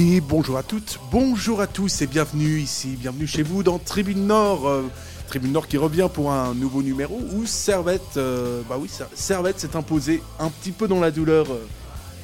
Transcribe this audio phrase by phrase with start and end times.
[0.00, 4.26] Et bonjour à toutes, bonjour à tous et bienvenue ici, bienvenue chez vous dans Tribune
[4.28, 4.68] Nord.
[4.68, 4.84] euh,
[5.26, 9.58] Tribune Nord qui revient pour un nouveau numéro où Servette, euh, bah oui, Ser- Servette
[9.58, 11.66] s'est imposé un petit peu dans la douleur euh,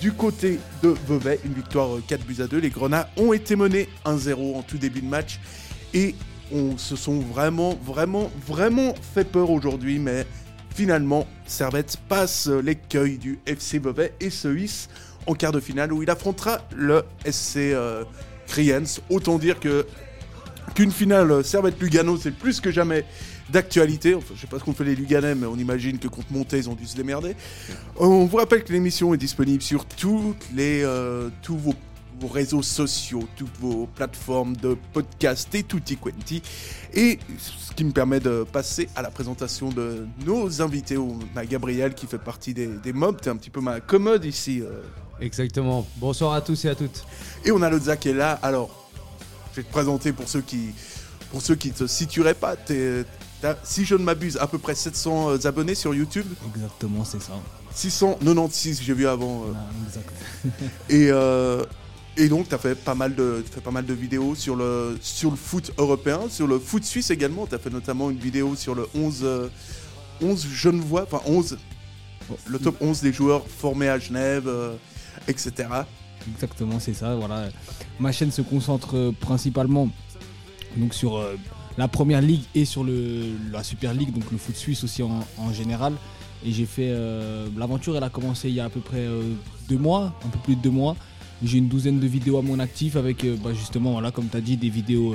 [0.01, 1.41] du côté de Vevey.
[1.45, 2.59] Une victoire euh, 4 buts à 2.
[2.59, 5.41] Les Grenats ont été menés 1-0 en tout début de match
[5.93, 6.15] et
[6.52, 10.27] on se sont vraiment, vraiment, vraiment fait peur aujourd'hui, mais
[10.74, 14.88] finalement, Servette passe l'écueil du FC Vevey et se hisse
[15.27, 18.05] en quart de finale où il affrontera le SC euh,
[18.46, 18.85] Kriens.
[19.10, 19.87] Autant dire que
[20.74, 23.04] qu'une finale euh, Servette-Lugano, c'est plus que jamais
[23.51, 24.15] d'actualité.
[24.15, 26.59] Enfin, je sais pas ce qu'on fait les Luganais, mais on imagine que contre Montée,
[26.59, 27.37] ils ont dû se démerder.
[27.96, 31.74] On vous rappelle que l'émission est disponible sur toutes les, euh, tous vos,
[32.32, 36.40] réseaux sociaux, toutes vos plateformes de podcast et tutti quanti.
[36.95, 40.96] Et ce qui me permet de passer à la présentation de nos invités.
[40.96, 43.21] On a Gabriel qui fait partie des, mobs.
[43.21, 44.62] T'es un petit peu ma commode ici.
[44.62, 44.80] euh.
[45.20, 45.87] Exactement.
[45.96, 47.04] Bonsoir à tous et à toutes.
[47.45, 48.32] Et on a Lotza qui est là.
[48.43, 48.88] Alors,
[49.52, 50.71] je vais te présenter pour ceux qui
[51.30, 52.54] pour ceux qui ne te situeraient pas.
[52.56, 53.04] T'es-
[53.40, 56.26] t'as, si je ne m'abuse, à peu près 700 euh, abonnés sur YouTube.
[56.54, 57.32] Exactement, c'est ça.
[57.74, 59.43] 696, j'ai vu avant.
[59.43, 59.46] euh.
[59.52, 60.62] Voilà, exact.
[60.90, 61.65] Et, euh,
[62.16, 64.54] et donc, tu as fait pas mal de, t'as fait pas mal de vidéos sur
[64.54, 67.44] le, sur le foot européen, sur le foot suisse également.
[67.49, 69.49] Tu as fait notamment une vidéo sur le 11, euh,
[70.22, 71.59] 11 Genevois, enfin 11,
[72.47, 74.76] le top 11 des joueurs formés à Genève, euh,
[75.28, 75.53] etc.
[76.32, 77.15] Exactement, c'est ça.
[77.15, 77.48] Voilà.
[78.00, 79.91] Ma chaîne se concentre euh, principalement
[80.76, 81.37] donc sur euh,
[81.78, 83.22] la première ligue et sur le,
[83.53, 85.94] la super ligue, donc le foot suisse aussi en, en général.
[86.44, 89.22] Et j'ai fait euh, l'aventure, elle a commencé il y a à peu près euh,
[89.69, 90.97] deux mois, un peu plus de deux mois.
[91.43, 94.41] J'ai une douzaine de vidéos à mon actif avec bah, justement, voilà, comme tu as
[94.41, 95.15] dit, des vidéos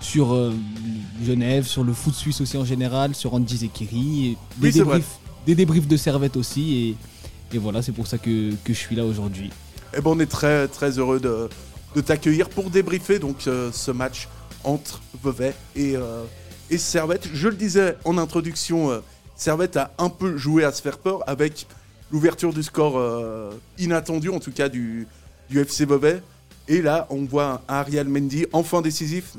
[0.00, 0.36] sur
[1.24, 5.18] Genève, sur le foot suisse aussi en général, sur Andy Zekiri, et des, Oui, débriefs,
[5.46, 6.74] des débriefs de servette aussi.
[6.74, 6.96] Et,
[7.54, 9.50] et voilà, c'est pour ça que, que je suis là aujourd'hui.
[9.96, 11.48] Eh ben, on est très très heureux de,
[11.94, 14.28] de t'accueillir pour débriefer donc euh, ce match
[14.64, 16.24] entre Vevey et, euh,
[16.70, 17.28] et Servette.
[17.32, 19.00] Je le disais en introduction, euh,
[19.36, 21.66] Servette a un peu joué à se faire peur avec
[22.10, 23.00] l'ouverture du score
[23.78, 25.08] inattendu, en tout cas du,
[25.50, 26.22] du FC Vevey.
[26.68, 29.34] Et là, on voit un Ariel Mendy enfin décisif.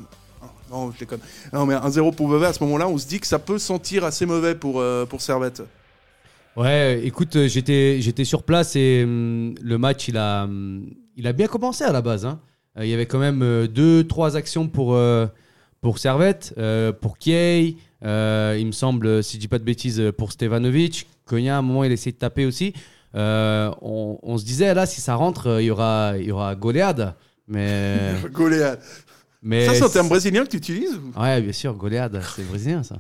[0.70, 1.22] Non, je déconne.
[1.54, 4.04] Non, mais 1-0 pour Vevey, à ce moment-là, on se dit que ça peut sentir
[4.04, 5.62] assez mauvais pour, pour Servette.
[6.56, 11.28] Ouais, écoute, euh, j'étais j'étais sur place et hum, le match il a hum, il
[11.28, 12.26] a bien commencé à la base.
[12.26, 12.40] hein.
[12.78, 15.28] Euh, Il y avait quand même euh, deux trois actions pour euh,
[15.82, 20.00] pour Servette, euh, pour Kiei, euh, il me semble si je dis pas de bêtises
[20.00, 21.08] euh, pour Stevanovic.
[21.26, 22.74] Cogna à un moment il essayait de taper aussi.
[23.16, 26.32] Euh, on, on se disait là si ça rentre euh, il y aura il y
[26.32, 27.14] aura goleade.
[27.48, 28.14] Mais
[29.68, 32.82] Ça, c'est un terme brésilien que tu utilises ou- Ouais, bien sûr, goleade, c'est brésilien
[32.82, 32.96] ça.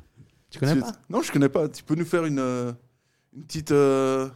[0.51, 0.91] Tu connais Tu- pas?
[1.09, 1.67] Non, je connais pas.
[1.67, 2.71] Tu peux nous faire une, euh,
[3.35, 3.71] une petite.
[3.71, 4.29] euh,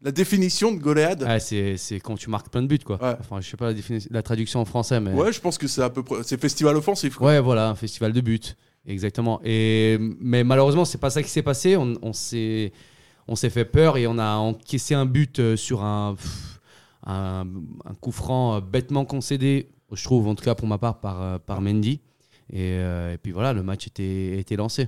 [0.00, 3.02] la définition de goléade Ouais, c'est c'est quand tu marques plein de buts, quoi.
[3.02, 3.16] Ouais.
[3.18, 3.72] Enfin, je sais pas
[4.10, 5.12] la, traduction en français, mais.
[5.12, 6.22] Ouais, je pense que c'est à peu près.
[6.22, 7.16] C'est festival offensif.
[7.16, 7.26] quoi.
[7.28, 8.40] Ouais, voilà, un festival de buts.
[8.86, 9.40] Exactement.
[9.44, 11.76] Et, mais malheureusement, c'est pas ça qui s'est passé.
[11.76, 12.72] On, on s'est
[13.26, 16.60] on s'est fait peur et on a encaissé un but euh, sur un, pff,
[17.04, 17.44] un,
[17.84, 21.20] un coup franc euh, bêtement concédé, je trouve, en tout cas pour ma part, par,
[21.20, 22.00] euh, par Mendy.
[22.50, 24.84] Et, euh, et puis voilà, le match était, était lancé.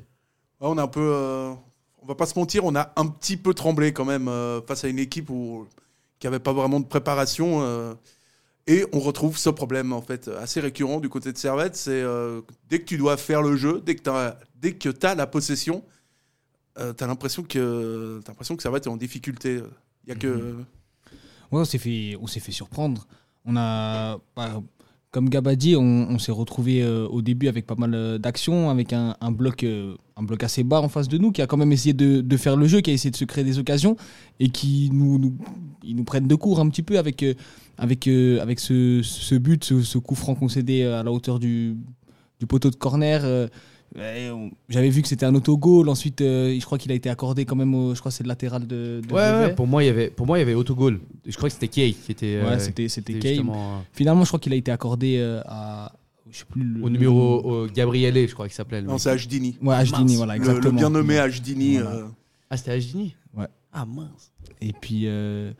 [0.60, 1.00] Ouais, on a un peu.
[1.02, 1.52] euh,
[2.02, 4.84] on va pas se mentir, on a un petit peu tremblé quand même euh, face
[4.84, 5.30] à une équipe
[6.18, 7.62] qui avait pas vraiment de préparation.
[7.62, 7.94] euh,
[8.66, 12.42] et on retrouve ce problème en fait assez récurrent du côté de Servette, c'est euh,
[12.68, 14.10] dès que tu dois faire le jeu, dès que tu
[15.06, 15.82] as, la possession,
[16.76, 19.60] tu as l'impression que que Servette est en difficulté.
[20.04, 20.56] Il y a que
[21.50, 23.06] Ouais, on s'est fait, surprendre.
[23.44, 24.18] On a,
[25.10, 28.70] comme Gab a dit, on, s'est retrouvé euh, au début avec pas mal euh, d'actions,
[28.70, 31.48] avec un, un bloc, euh, un bloc assez bas en face de nous, qui a
[31.48, 33.96] quand même essayé de, faire le jeu, qui a essayé de se créer des occasions
[34.38, 35.34] et qui nous,
[36.04, 41.10] prennent de court un petit peu avec, ce, but, ce, coup franc concédé à la
[41.10, 41.76] hauteur du
[42.48, 43.48] poteau de corner.
[44.68, 45.88] J'avais vu que c'était un autogol.
[45.88, 47.74] Ensuite, euh, je crois qu'il a été accordé quand même.
[47.74, 49.00] Au, je crois que c'est le latéral de.
[49.06, 51.00] de Ouais, ouais, pour moi, il y avait, pour moi, il y avait autogol.
[51.26, 52.40] Je crois que c'était Kay qui était.
[52.40, 53.28] Ouais, euh, c'était c'était qui Kay.
[53.34, 55.92] justement, euh, Finalement, je crois qu'il a été accordé euh, à.
[56.30, 56.84] Je sais plus le.
[56.84, 58.84] au numéro Gabriele, je crois qu'il s'appelle.
[58.84, 59.58] le non, c'est Hdini.
[59.60, 60.16] Ouais, Hdini, Mince.
[60.16, 60.70] voilà, Le, exactement.
[60.72, 61.78] le bien nommé Hdini.
[61.78, 61.90] Voilà.
[61.96, 62.04] euh,
[62.50, 63.46] Ah, c'était Agini Ouais.
[63.72, 64.30] Ah, mince.
[64.60, 65.52] Et puis, euh,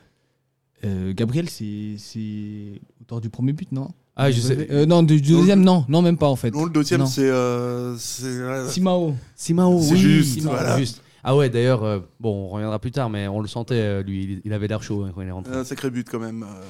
[0.84, 3.88] euh, Gabriel, c'est c'est auteur du premier but, non?
[4.22, 4.67] Ah, je sais.
[4.70, 6.50] Euh, non, du du deuxième, non, non, même pas en fait.
[6.50, 7.06] Non, le deuxième, Non.
[7.06, 7.22] c'est.
[7.28, 9.14] euh, c'est, euh, Simao.
[9.34, 10.78] Simao, C'est oui, juste, Simao, voilà.
[10.78, 11.02] juste.
[11.25, 14.25] Ah ouais, d'ailleurs, euh, bon, on reviendra plus tard, mais on le sentait, euh, lui,
[14.25, 15.55] il, il avait l'air chaud hein, quand il est rentré.
[15.55, 16.43] un sacré but quand même.
[16.43, 16.62] euh.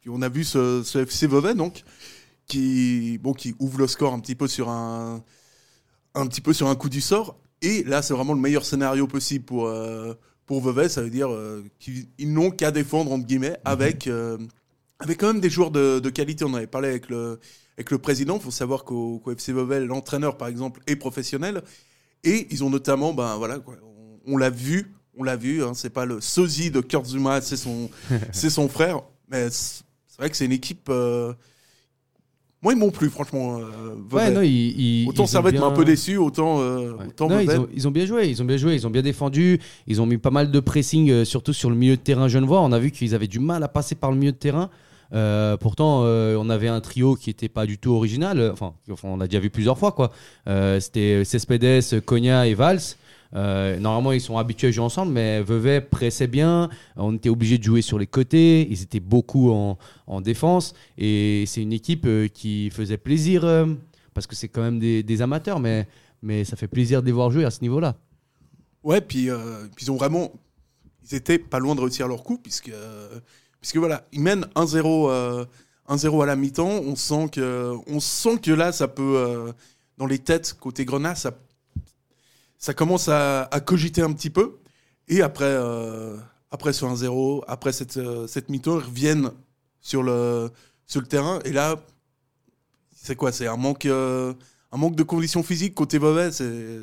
[0.00, 1.82] Puis on a vu ce, ce FC Vevey, donc,
[2.46, 5.22] qui, bon, qui ouvre le score un petit peu sur un,
[6.14, 7.38] un petit peu sur un coup du sort.
[7.62, 10.14] Et là, c'est vraiment le meilleur scénario possible pour, euh,
[10.46, 10.88] pour Vevey.
[10.88, 14.36] Ça veut dire euh, qu'ils ils n'ont qu'à défendre, entre guillemets, avec, euh,
[15.02, 16.44] avec quand même des joueurs de, de qualité.
[16.44, 17.38] On avait parlé avec le,
[17.76, 18.36] avec le président.
[18.36, 21.62] Il faut savoir qu'au FC Vevey, l'entraîneur, par exemple, est professionnel.
[22.24, 25.90] Et ils ont notamment, ben voilà, on, on l'a vu, on l'a vu, hein, c'est
[25.90, 27.90] pas le sosie de Kurt Zuma, c'est son,
[28.32, 29.02] c'est son frère.
[29.30, 29.82] Mais c'est
[30.18, 30.88] vrai que c'est une équipe.
[30.88, 31.32] euh,
[32.62, 33.58] Moi, ils m'ont plu, franchement.
[33.58, 37.06] euh, Ouais, non, autant Servette m'a bien- un peu déçu, autant, euh, Ouais.
[37.08, 37.58] autant Non, ils, Vevey.
[37.58, 39.58] ont, ils ont bien joué, ils ont bien joué, ils ont bien défendu,
[39.88, 42.60] ils ont mis pas mal de pressing, euh, surtout sur le milieu de terrain genevois.
[42.60, 44.70] On a vu qu'ils avaient du mal à passer par le milieu de terrain.
[45.12, 48.38] Euh, pourtant, euh, on avait un trio qui était pas du tout original.
[48.38, 50.10] euh, Enfin, on l'a déjà vu plusieurs fois, quoi.
[50.80, 52.80] C'était Cespedes, Cogna et Valls.
[53.34, 56.68] Normalement, ils sont habitués à jouer ensemble, mais Vevey pressait bien.
[56.96, 58.66] On était obligé de jouer sur les côtés.
[58.70, 60.74] Ils étaient beaucoup en, en défense.
[60.98, 63.42] Et c'est une équipe qui faisait plaisir,
[64.14, 65.86] parce que c'est quand même des, amateurs, mais,
[66.22, 67.96] mais ça fait plaisir de les voir jouer à ce niveau-là.
[68.82, 69.28] Ouais, puis,
[69.80, 70.32] ils ont vraiment.
[71.10, 72.70] Ils étaient pas loin de réussir leur coup, puisque,
[73.62, 75.46] puisque voilà, ils mènent 1-0 euh,
[75.88, 76.68] 1-0 à la mi-temps.
[76.68, 79.16] On, sent que- on sent que là, ça peut.
[79.16, 79.52] euh,
[79.98, 81.32] dans les têtes, côté Grenat, ça,
[82.58, 84.58] ça commence à, cogiter un petit peu.
[85.08, 86.16] Et après, euh,
[86.50, 89.30] après ce 1-0, après cette, euh, cette mi-temps, ils reviennent
[89.80, 90.50] sur le,
[90.86, 91.38] sur le terrain.
[91.44, 91.76] Et là,
[92.92, 93.30] c'est quoi?
[93.32, 94.34] C'est un manque, euh,
[94.72, 96.00] un manque de conditions physiques côté.
[96.32, 96.80] C'est.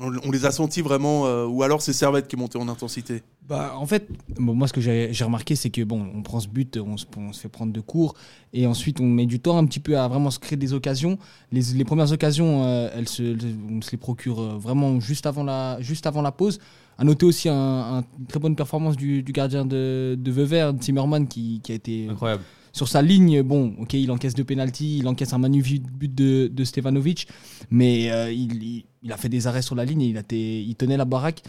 [0.00, 2.68] On, on les a sentis vraiment, euh, ou alors c'est Servette qui est monté en
[2.68, 3.22] intensité.
[3.48, 4.06] Bah, en fait,
[4.38, 7.06] bon, moi, ce que j'ai remarqué, c'est que bon, on prend ce but, on se,
[7.16, 8.14] on se fait prendre de cours,
[8.52, 11.18] et ensuite on met du temps un petit peu à vraiment se créer des occasions.
[11.50, 13.36] Les, les premières occasions, euh, elles se,
[13.70, 16.58] on se les procure euh, vraiment juste avant la, juste avant la pause.
[16.98, 20.62] À noter aussi un, un- une très bonne performance du, du gardien de, de Vevey,
[20.82, 22.42] Zimmerman, qui, qui a été Incroyable.
[22.72, 26.48] sur sa ligne, bon, ok, il encaisse deux pénalties, il encaisse un magnifique but de,
[26.52, 27.26] de Stevanovic,
[27.70, 30.22] mais euh, il, il- il a fait des arrêts sur la ligne et il, a
[30.30, 31.42] il tenait la baraque.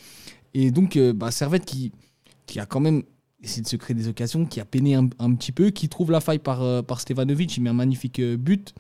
[0.53, 1.91] Et donc, euh, bah, Servette qui,
[2.45, 3.03] qui a quand même
[3.41, 6.19] essayé de se créer des occasions, qui a peiné un, petit peu, qui trouve la
[6.19, 8.73] faille par, euh, par Stevanovic, il met un magnifique euh, but.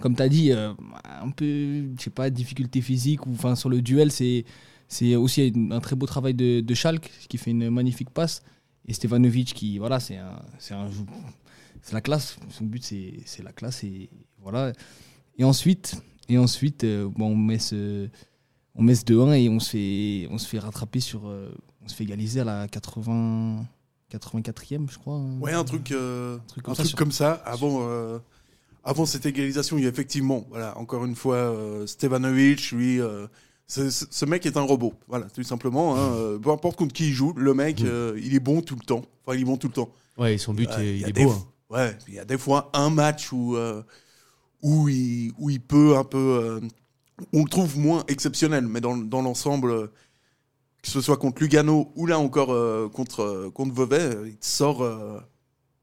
[0.00, 1.44] Comme tu as dit, un peu,
[1.96, 4.44] je sais pas, difficulté physique, ou enfin sur le duel, c'est
[5.14, 8.42] aussi un très beau travail de, de Schalke, qui fait une magnifique passe.
[8.88, 12.36] Et Stevanovic, qui, voilà, c'est un, c'est la classe.
[12.50, 13.84] Son but, c'est la classe.
[13.84, 14.72] Et voilà.
[15.38, 16.02] Et ensuite,
[16.32, 18.08] et ensuite euh, bon, on met ce,
[18.74, 21.52] on met ce 2-1 et on se fait, on se fait rattraper sur, euh,
[21.84, 23.64] on se fait égaliser à la 80,
[24.12, 25.16] 84e, je crois.
[25.16, 25.38] hein.
[25.40, 27.32] Ouais, un truc, euh, truc un comme ça truc sur- comme ça.
[27.44, 28.18] Avant, euh,
[28.84, 33.26] avant cette égalisation, il y a effectivement, voilà, encore une fois, euh, Stevanovic, lui, euh,
[33.66, 34.92] ce, mec est un robot.
[35.08, 35.96] Voilà, tout simplement.
[35.96, 37.86] hein, peu importe contre qui il joue, le mec, Mm.
[37.86, 39.02] euh, il est bon tout le temps.
[39.24, 39.88] Enfin, il est bon tout le temps.
[40.18, 41.30] Ouais, et son but, il, il y il a est des beau.
[41.30, 41.46] hein.
[41.70, 43.82] Ouais, il y a des fois un match où, euh,
[44.62, 46.18] où, il, où il peut un peu.
[46.18, 46.60] euh,
[47.32, 49.88] on le trouve moins exceptionnel, mais dans, dans l'ensemble,
[50.82, 54.84] que ce soit contre Lugano ou là encore euh, contre, euh, contre Vevey, il sort.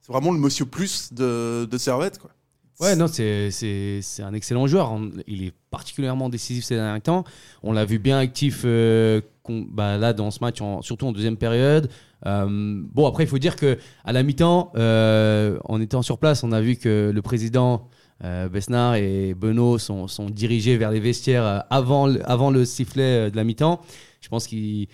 [0.01, 2.17] c'est vraiment le monsieur plus de, de Servette.
[2.17, 2.31] Quoi.
[2.79, 4.97] Ouais, non, c'est un excellent joueur.
[5.27, 7.25] Il est particulièrement décisif ces derniers temps.
[7.61, 11.89] On l'a vu bien actif bah, là dans ce match, surtout en deuxième période.
[12.25, 16.61] Bon, après, il faut dire que à la mi-temps, en étant sur place, on a
[16.61, 17.89] vu que le président
[18.23, 22.65] euh, Besnard et Benoît sont, sont dirigés vers les vestiaires euh, avant, le- avant le
[22.65, 23.81] sifflet euh, de la mi-temps.
[24.21, 24.87] Je pense qu'ils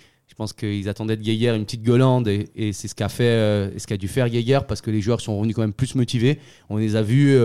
[0.58, 3.96] qu'ils attendaient de Geiger une petite golande et, c'est ce qu'a fait, euh, ce qu'a
[3.96, 6.38] dû faire Geiger parce que les joueurs sont revenus quand même plus motivés.
[6.68, 7.38] On les a vus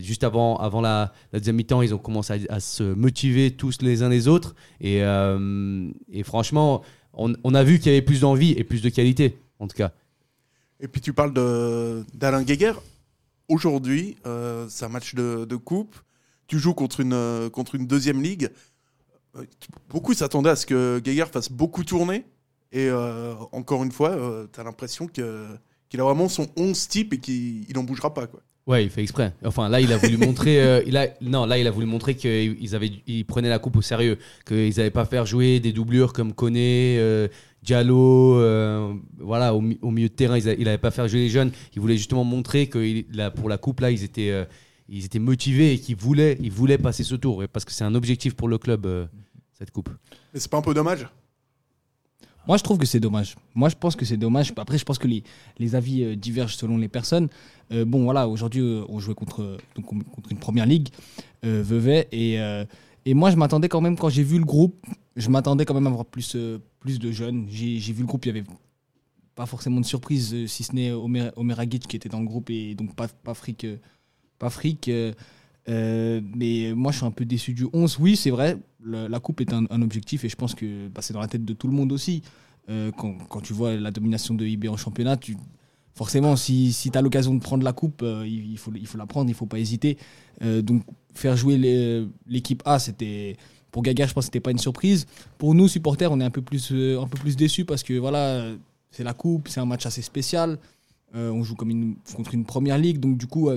[0.00, 4.02] juste avant, avant la, la deuxième mi-temps, ils ont commencé à, se motiver tous les
[4.02, 6.80] uns les autres et, et franchement,
[7.12, 9.76] on, on a vu qu'il y avait plus d'envie et plus de qualité en tout
[9.76, 9.92] cas.
[10.80, 11.34] Et puis tu parles
[12.14, 12.72] d'Alain Guéguer.
[13.52, 15.94] Aujourd'hui, euh, c'est un match de, coupe.
[16.46, 18.48] Tu joues contre une, euh, deuxième ligue.
[19.36, 19.44] Euh,
[19.90, 22.24] Beaucoup s'attendaient à ce que Guéguer fasse beaucoup tourner.
[22.72, 22.90] Et
[23.52, 24.16] encore une fois,
[24.50, 28.26] tu as l'impression qu'il a vraiment son 11 type et qu'il n'en bougera pas.
[28.66, 29.34] Ouais, il fait exprès.
[29.44, 30.60] Enfin, là, il a voulu montrer.
[30.62, 33.74] euh, il a, non, là, il a voulu montrer qu'ils avaient, ils prenaient la coupe
[33.76, 37.26] au sérieux, qu'ils n'avaient pas faire jouer des doublures comme Koné, euh,
[37.64, 38.38] Diallo.
[38.38, 41.50] euh, voilà, au, au milieu de terrain, ils n'avait pas faire jouer les jeunes.
[41.74, 44.44] Il voulait justement montrer que il- là, pour la coupe, là, ils étaient, euh,
[44.88, 47.96] ils étaient motivés et qu'ils voulaient, ils voulaient passer ce tour, parce que c'est un
[47.96, 49.06] objectif pour le club euh,
[49.58, 49.90] cette coupe.
[50.32, 51.08] Mais c'est pas un peu dommage?
[52.48, 53.36] Moi, je trouve que c'est dommage.
[53.54, 54.52] Moi, je pense que c'est dommage.
[54.56, 55.22] Après, je pense que les,
[55.58, 57.28] les avis euh, divergent selon les personnes.
[57.72, 59.58] Euh, bon, voilà, aujourd'hui, euh, on jouait contre,
[60.30, 60.88] une première ligue,
[61.44, 62.08] euh, Vevey.
[62.12, 64.84] Et, moi, je m'attendais quand même, quand j'ai vu le groupe,
[65.16, 67.46] je m'attendais quand même à avoir plus, de jeunes.
[67.48, 68.44] J'ai vu le groupe, il y avait
[69.34, 72.50] pas forcément de surprise, si ce n'est Omer, Omer Agic qui était dans le groupe
[72.50, 73.66] et donc pas, pas fric.
[75.66, 77.96] mais moi, je suis un peu déçu du 11.
[77.98, 81.20] Oui, c'est vrai, la coupe est un, objectif et je pense que bah, c'est dans
[81.20, 82.22] la tête de tout le monde aussi.
[82.68, 85.36] Quand, quand tu vois la domination de IB en championnat, tu,
[85.94, 89.28] forcément, si, si tu as l'occasion de prendre la coupe, euh, il, faut, la prendre,
[89.30, 89.98] il faut pas hésiter.
[90.42, 90.82] Euh, donc,
[91.14, 91.56] faire jouer
[92.26, 93.36] l'équipe A, c'était.
[93.70, 95.06] Pour Gaga, je pense que c'était pas une surprise.
[95.38, 97.02] Pour nous, supporters, on est un peu plus, euh,
[97.36, 98.52] déçus parce que voilà,
[98.90, 100.58] c'est la coupe, c'est un match assez spécial.
[101.14, 103.50] On joue comme contre une première ligue, donc du coup,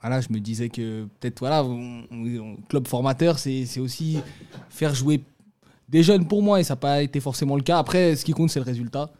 [0.00, 4.18] voilà, je me disais que peut-être, voilà, on- club formateur, c'est aussi
[4.68, 5.22] faire jouer
[5.88, 7.78] des jeunes pour moi et ça n'a pas été forcément le cas.
[7.78, 9.10] Après, ce qui compte, c'est le résultat.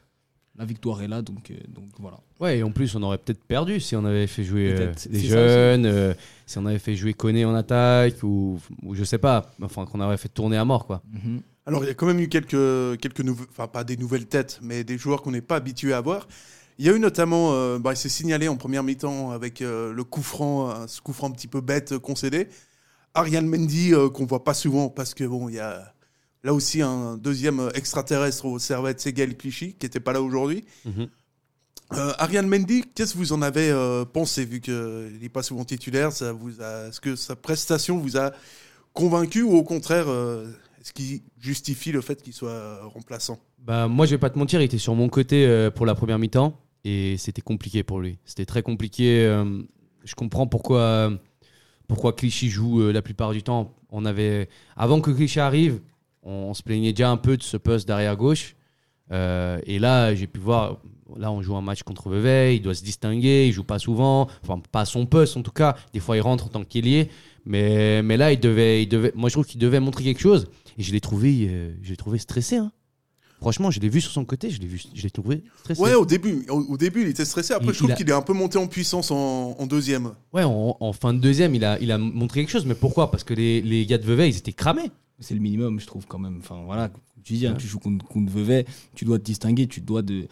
[0.61, 2.21] La victoire est là, donc, euh, donc voilà.
[2.39, 5.21] Ouais, et en plus, on aurait peut-être perdu si on avait fait jouer euh, des
[5.23, 6.13] ça jeunes, euh,
[6.47, 10.01] si on avait fait jouer Koné en attaque, ou, ou je sais pas, enfin, qu'on
[10.01, 11.03] aurait fait tourner à mort, quoi.
[11.13, 11.41] Mhm.
[11.65, 14.85] Alors, il y a quand même eu quelques, quelques enfin, pas des nouvelles têtes, mais
[14.85, 16.29] des joueurs qu'on n'est pas habitué à voir.
[16.79, 19.93] Il y a eu notamment, euh, bah, il s'est signalé en première mi-temps avec euh,
[19.93, 22.49] le coup franc, ce coup franc un petit peu bête concédé.
[23.15, 25.93] Ariane Mendy, euh, qu'on voit pas souvent parce que bon, il y a
[26.43, 30.23] là aussi un deuxième euh, extraterrestre au Servette, c'est Gaël Clichy, qui n'était pas là
[30.23, 30.65] aujourd'hui.
[31.93, 35.65] Euh, Ariane Mendy, qu'est-ce que vous en avez euh, pensé, vu qu'il n'est pas souvent
[35.65, 38.31] titulaire ça vous a, Est-ce que sa prestation vous a
[38.93, 40.47] convaincu ou au contraire, euh,
[40.81, 43.41] est-ce qu'il justifie le fait qu'il soit remplaçant?
[43.59, 46.19] Bah, moi, je vais pas te mentir, il était sur mon côté pour la première
[46.19, 48.19] mi-temps et c'était compliqué pour lui.
[48.25, 49.25] C'était très compliqué.
[50.05, 51.11] je comprends pourquoi,
[51.91, 53.75] pourquoi Clichy joue euh, la plupart du temps.
[53.91, 55.81] On avait, avant que Clichy arrive,
[56.23, 58.57] on, se plaignait déjà un peu de ce poste d'arrière gauche.
[59.13, 60.79] Euh, et là, j'ai pu voir.
[61.17, 64.29] Là, on joue un match contre Vevey, il doit se distinguer, il joue pas souvent,
[64.45, 65.77] enfin pas à son poste en tout cas.
[65.93, 67.09] Des fois, il rentre en tant qu'ailier,
[67.45, 68.87] mais, mais là, il devait,
[69.17, 70.47] moi je trouve qu'il devait montrer quelque chose.
[70.79, 72.57] Et je l'ai trouvé, euh, stressé.
[72.59, 72.71] hein.
[73.41, 75.81] Franchement, je l'ai vu sur son côté, je l'ai vu, je l'ai trouvé stressé.
[75.81, 77.55] Ouais, au début, au, au début, il était stressé.
[77.55, 80.13] Après, Il- je trouve a- qu'il est un peu monté en puissance en, en deuxième.
[80.33, 82.67] Ouais, en, en fin de deuxième, il a, il a montré quelque chose.
[82.67, 83.11] Mais pourquoi?
[83.11, 84.91] Parce que les, les gars de Vevey, ils étaient cramés.
[85.21, 86.39] C'est le minimum, je trouve, quand même.
[86.41, 86.91] Enfin, voilà,
[87.25, 90.27] tu dis, hein, tu joues contre, contre Vevey, tu dois te distinguer, tu dois de,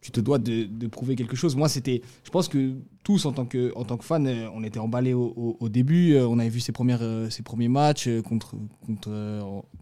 [0.00, 1.56] tu te dois de, de prouver quelque chose.
[1.56, 4.62] Moi, c'était, je pense que tous, en tant que, en tant que fans, euh, on
[4.64, 6.14] était emballés au, au- au début.
[6.14, 8.54] Euh, on avait vu ses, premières, euh, ses premiers matchs contre,
[8.86, 9.10] contre,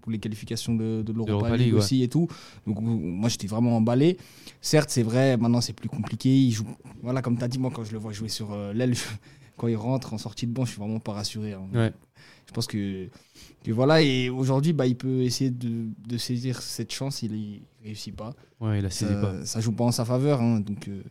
[0.03, 1.79] pour les qualifications de, de l'Europa League, ouais.
[1.79, 2.27] aussi et tout.
[2.67, 4.17] Donc, moi, j'étais vraiment emballé.
[4.61, 6.37] Certes, c'est vrai, maintenant, c'est plus compliqué.
[6.37, 6.67] Il joue,
[7.03, 8.95] voilà, comme tu as dit, moi, quand je le vois jouer sur l'aile,
[9.57, 11.53] quand il rentre en sortie de banc, je suis vraiment pas rassuré.
[11.53, 11.63] hein.
[11.75, 11.93] Ouais.
[12.49, 13.09] Je pense que,
[13.63, 17.63] que voilà, et aujourd'hui, bah, il peut essayer de, de saisir cette chance, il y
[17.85, 18.33] réussit pas.
[18.61, 19.45] Ouais, il a saisi pas.
[19.45, 20.89] Ça, joue pas en sa faveur, hein, donc.
[20.89, 21.03] euh,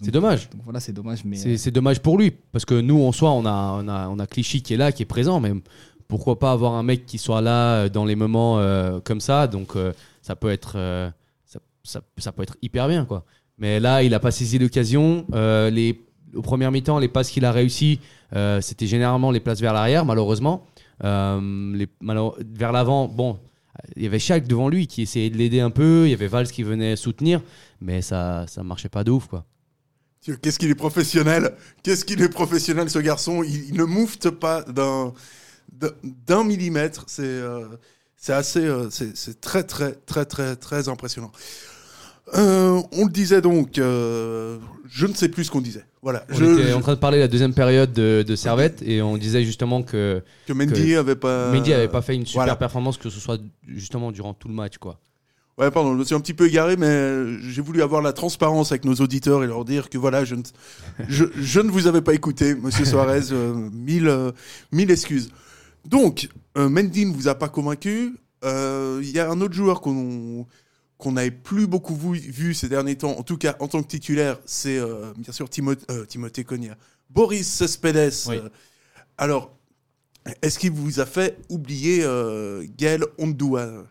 [0.00, 0.50] C'est donc- dommage.
[0.50, 1.36] Donc voilà, c'est dommage, mais.
[1.36, 2.32] C'est c'est dommage pour lui.
[2.52, 4.90] Parce que nous, en soi, on a, on a, on a Clichy qui est là,
[4.92, 5.38] qui est présent.
[5.40, 5.52] Mais
[6.08, 9.46] pourquoi pas avoir un mec qui soit là euh, dans les moments euh, comme ça
[9.46, 9.92] Donc, euh,
[10.22, 11.08] ça, peut être, euh,
[11.44, 13.04] ça, ça- ça peut être hyper bien.
[13.04, 13.24] quoi.
[13.58, 15.24] Mais là, il a pas saisi l'occasion.
[15.32, 15.98] Euh, les,
[16.36, 18.00] au premier mi-temps, les passes qu'il a réussi,
[18.34, 20.66] euh, c'était généralement les passes vers l'arrière, malheureusement.
[21.04, 21.40] Euh,
[21.74, 23.38] les, malheure- vers l'avant, bon,
[23.96, 26.06] il y avait Schalke devant lui qui essayait de l'aider un peu.
[26.06, 27.42] Il y avait Valls qui venait soutenir.
[27.80, 29.26] Mais ça ça marchait pas de ouf.
[29.26, 29.44] quoi.
[30.42, 31.54] Qu'est-ce qu'il est professionnel?
[31.82, 33.42] Qu'est-ce qu'il est professionnel, ce garçon?
[33.42, 37.04] Il, ne moufte pas d'un millimètre.
[37.06, 37.68] C'est euh,
[38.28, 41.30] assez, c'est c'est très très très très très impressionnant.
[42.34, 45.84] Euh, on le disait donc, euh, je ne sais plus ce qu'on disait.
[46.02, 48.36] Voilà, On je, était je- en train de parler de la deuxième période de, de
[48.36, 51.52] Servette et on disait justement que que Mendy avait pas.
[51.52, 52.56] Mendy avait pas fait une super voilà.
[52.56, 54.78] performance, que ce soit justement durant tout le match.
[54.78, 54.98] quoi.
[55.58, 58.12] Ouais, pardon, je me suis un petit peu égaré, mais euh, j'ai voulu avoir la
[58.12, 60.42] transparence avec nos auditeurs et leur dire que voilà, je ne,
[61.08, 64.12] je, je ne vous avais pas écouté, Monsieur Suarez, euh, mille,
[64.72, 65.30] mille excuses.
[65.86, 68.16] Donc, Mendy ne vous a pas convaincu.
[68.44, 70.46] Il y a un autre joueur qu'on
[70.98, 73.88] qu'on n'avait plus beaucoup vu, vu ces derniers temps, en tout cas en tant que
[73.88, 76.76] titulaire, c'est euh, bien sûr Timothée, euh, Timothée Cogna.
[77.10, 78.12] Boris Cespedes.
[78.28, 78.36] Oui.
[78.36, 78.48] euh,
[79.18, 79.56] alors,
[80.42, 83.84] est-ce qu'il vous a fait oublier euh, Gaël Ondua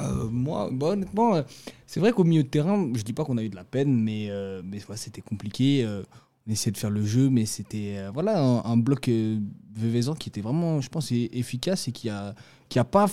[0.00, 1.42] Euh, moi, bah, honnêtement, euh,
[1.86, 3.94] c'est vrai qu'au milieu de terrain, je dis pas qu'on a eu de la peine,
[4.02, 5.84] mais, euh, mais ouais, c'était compliqué.
[5.84, 6.02] euh,
[6.46, 9.38] on essayait de faire le jeu, mais c'était euh, voilà un, un bloc euh,
[9.74, 12.34] Vevezan qui était vraiment, je pense, efficace et qui a,
[12.68, 13.06] qui a pas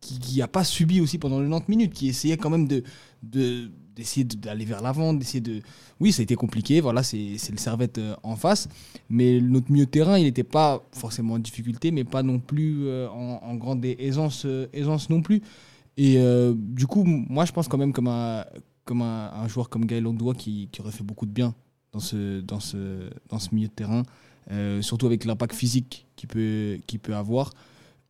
[0.00, 2.82] qui, qui a pas subi aussi pendant les 90 minutes, qui essayait quand même de
[3.22, 5.60] de- d'essayer de- d'aller vers l'avant, d'essayer de...
[5.98, 8.68] Oui, ça a été compliqué, voilà, c'est le Servette euh, en face,
[9.10, 12.86] mais notre milieu de terrain, il n'était pas forcément en difficulté, mais pas non plus
[12.86, 15.42] euh, en, grande aisance, euh, aisance non plus.
[15.96, 16.16] Et
[16.54, 18.44] du coup, moi, je pense quand même comme un,
[18.84, 21.56] comme un, joueur comme Gaël Ondoa qui, qui aurait fait beaucoup de bien
[21.92, 24.04] dans ce, dans ce, dans ce milieu de terrain,
[24.80, 27.50] surtout avec l'impact physique qu'il peut, qu'il peut avoir.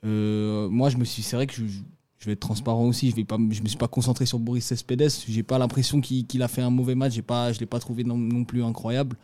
[0.04, 3.10] Euh, moi, je me suis, c'est vrai que je, je vais être transparent aussi.
[3.10, 5.10] Je vais pas, je me suis pas concentré sur Boris Cespedes.
[5.28, 7.14] J'ai pas l'impression qu'il qu'il a fait un mauvais match.
[7.14, 9.16] J'ai pas, je l'ai pas trouvé non, non plus incroyable.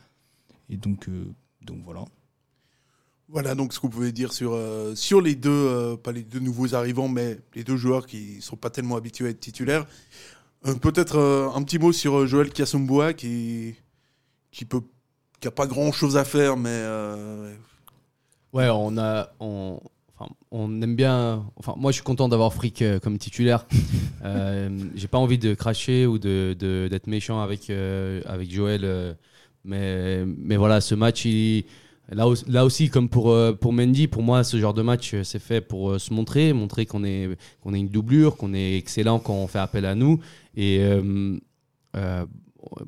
[0.68, 1.26] Et donc, euh,
[1.62, 2.04] donc voilà.
[3.28, 6.22] Voilà donc ce que vous pouvez dire sur, euh, sur les deux, euh, pas les
[6.22, 9.86] deux nouveaux arrivants, mais les deux joueurs qui sont pas tellement habitués à être titulaires.
[10.66, 13.74] Euh, Peut-être euh, un petit mot sur euh, Joël Kiasumboa qui,
[14.50, 14.82] qui peut
[15.40, 17.54] qui a pas grand chose à faire, mais euh,
[18.52, 19.30] Ouais, on a.
[19.40, 19.80] On...
[20.16, 21.44] Enfin, on aime bien.
[21.56, 23.66] Enfin, moi, je suis content d'avoir Frick euh, comme titulaire.
[24.24, 28.80] Euh, J'ai pas envie de cracher ou de de- d'être méchant avec euh, avec Joël,
[28.84, 29.12] euh,
[29.64, 31.64] mais mais voilà, ce match, il,
[32.10, 35.38] là, aussi, là aussi, comme pour pour Mendy, pour moi, ce genre de match, c'est
[35.40, 39.34] fait pour se montrer, montrer qu'on est qu'on est une doublure, qu'on est excellent quand
[39.34, 40.20] on fait appel à nous.
[40.56, 40.80] Et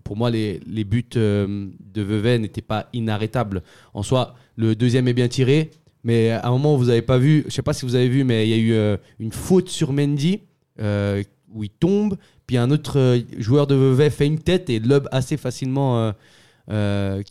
[0.05, 3.63] pour moi, les, les buts de Vevey n'étaient pas inarrêtables.
[3.95, 5.71] En soi, le deuxième est bien tiré,
[6.05, 8.25] mais à un moment, vous n'avez pas vu, je sais pas si vous avez vu,
[8.25, 10.41] mais il y a eu euh, une faute sur Mendy
[10.81, 11.23] euh,
[11.53, 15.09] où il tombe, puis un autre euh, joueur de Vevey fait une tête et lobe
[15.11, 16.13] assez facilement euh,
[16.71, 17.23] euh,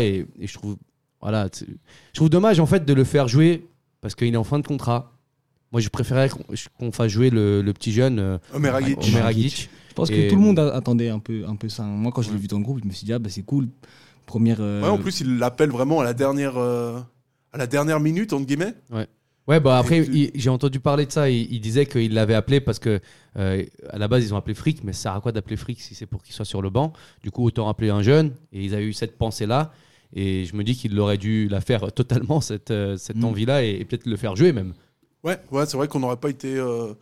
[0.00, 0.76] et, et je trouve,
[1.20, 1.64] voilà, je
[2.14, 3.66] trouve dommage en fait de le faire jouer
[4.00, 5.12] parce qu'il est en fin de contrat.
[5.70, 6.28] Moi, je préférais
[6.78, 8.98] qu'on fasse jouer le, le petit jeune Omer Agic.
[8.98, 9.70] Omer Agic.
[9.88, 11.82] Je pense Et- que tout le monde a- attendait un peu, un peu ça.
[11.84, 13.42] Moi, quand je l'ai vu dans le groupe, je me suis dit, ah, bah, c'est
[13.42, 13.68] cool.
[14.26, 14.58] Première.
[14.60, 17.00] euh, Ouais, en plus, il l'appelle vraiment à la dernière, euh,
[17.52, 18.74] à la dernière minute, entre guillemets.
[19.48, 21.28] Ouais, bah après, tu- j'ai entendu parler de ça.
[21.28, 23.00] Il, il disait qu'il l'avait appelé parce que
[23.36, 25.80] euh, à la base, ils ont appelé Frick, mais ça sert à quoi d'appeler Frick
[25.80, 26.92] si c'est pour qu'il soit sur le banc?
[27.24, 28.32] Du coup, autant appeler un jeune.
[28.52, 29.72] Et ils avaient eu cette pensée-là.
[30.14, 33.24] Et je me dis qu'il aurait dû la faire totalement, cette, euh, cette Mm.
[33.24, 34.74] envie-là, et, et peut-être le faire jouer même.
[35.24, 36.94] Ouais, ouais c'est vrai qu'on n'aurait pas été euh,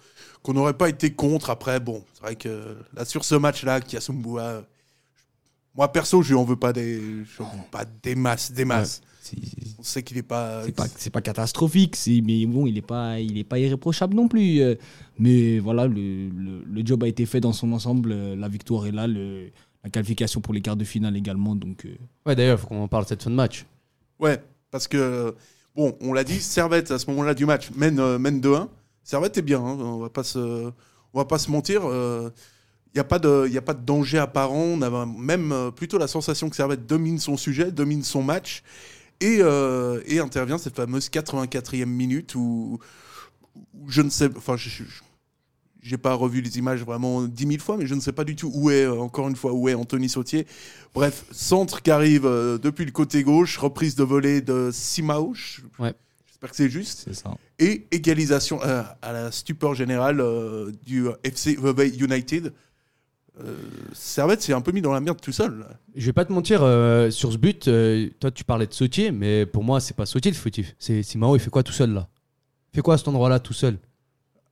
[0.42, 1.50] qu'on n'aurait pas été contre.
[1.50, 4.62] Après, bon, c'est vrai que là sur ce match-là, Kiasumboa, euh,
[5.74, 9.00] moi perso, je lui en veux pas des, je veux pas des masses, des masses.
[9.78, 10.62] On sait qu'il est pas.
[10.64, 14.14] C'est pas, c'est pas catastrophique, c'est- mais bon, il n'est pas, il est pas irréprochable
[14.14, 14.60] non plus.
[14.60, 14.74] euh,
[15.18, 18.12] Mais voilà, le, le, le job a été fait dans son ensemble.
[18.12, 19.50] euh, La victoire est là, le,
[19.84, 21.54] la qualification pour les quarts de finale également.
[21.56, 21.94] Donc, euh,
[22.26, 23.64] Ouais, d'ailleurs, il faut qu'on en parle de cette fin de match.
[24.18, 25.34] Ouais, parce que
[25.74, 28.68] bon, on l'a dit, Servette à ce moment-là du match mène euh, mène 2-1.
[29.02, 30.70] Servette est bien, hein, on va pas se
[31.12, 31.82] on va pas se mentir.
[32.92, 34.56] Il n'y a, pas de- y a pas de danger apparent.
[34.56, 38.62] On a même plutôt la sensation que Servette domine son sujet, domine son match.
[39.20, 42.78] Et, euh, et intervient cette fameuse 84e minute où,
[43.74, 44.28] où je ne sais.
[44.36, 44.82] Enfin, je- je-
[45.82, 48.36] j'ai pas revu les images vraiment 10 000 fois, mais je ne sais pas du
[48.36, 50.46] tout où est, euh, encore une fois, où est Anthony Sautier.
[50.94, 55.34] Bref, centre qui arrive euh, depuis le côté gauche, reprise de volée de Simao.
[55.78, 55.94] Ouais.
[56.26, 57.34] J'espère que c'est juste c'est ça.
[57.58, 62.52] et égalisation euh, à la stupeur générale euh, du FC Vevey United.
[63.44, 63.56] Euh,
[63.92, 65.66] Servette s'est un peu mis dans la merde tout seul.
[65.94, 69.10] Je vais pas te mentir, euh, sur ce but, euh, toi tu parlais de Sautier,
[69.12, 70.74] mais pour moi, c'est pas Sautier le fautif.
[70.78, 72.08] C'est Simao, il fait quoi tout seul là?
[72.72, 73.78] Il fait quoi à cet endroit-là tout seul?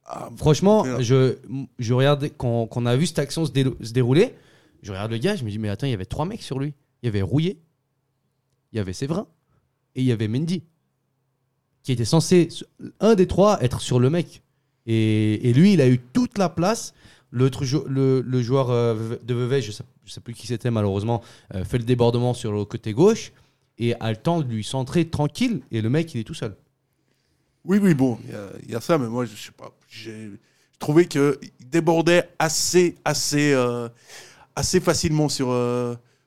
[0.04, 1.36] Ah, Franchement, je,
[1.78, 4.34] je regarde, quand, quand on a vu cette action se, dérouler,
[4.82, 6.58] je regarde le gars, je me dis, mais attends, il y avait trois mecs sur
[6.58, 6.72] lui.
[7.02, 7.58] Il y avait Rouillet,
[8.72, 9.26] il y avait Séverin
[9.94, 10.62] et il y avait Mendy,
[11.82, 12.48] qui était censé,
[13.00, 14.42] un des trois, être sur le mec.
[14.86, 16.94] Et, et lui, il a eu toute la place.
[17.30, 19.72] Le, joueur euh, de Vevey, je
[20.04, 21.22] je sais plus qui c'était malheureusement,
[21.54, 23.32] euh, fait le débordement sur le côté gauche
[23.78, 25.60] et a le temps de lui centrer tranquille.
[25.70, 26.56] Et le mec, il est tout seul.
[27.64, 28.34] Oui, oui, bon, il y
[28.74, 29.70] a- il ça, mais moi, je sais pas.
[29.88, 30.30] J'ai
[30.78, 31.36] trouvé qu'il
[31.66, 33.88] débordait assez, assez, euh,
[34.56, 35.48] assez facilement sur,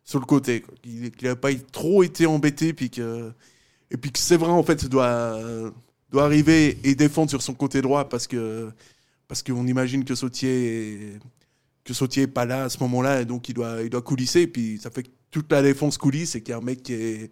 [0.04, 0.62] sur le côté.
[0.62, 0.76] quoi.
[0.84, 3.32] Qu'il n'a pas trop été embêté, puis que,
[3.90, 5.40] et puis que Séverin, en fait, doit,
[6.12, 8.70] doit arriver et défendre sur son côté droit parce que
[9.32, 11.20] parce qu'on imagine que Sautier est,
[11.86, 14.46] que Sautier est pas là à ce moment-là, et donc il doit, il doit coulisser,
[14.46, 16.92] puis ça fait que toute la défense coulisse et qu'il y a un mec qui
[16.92, 17.32] est,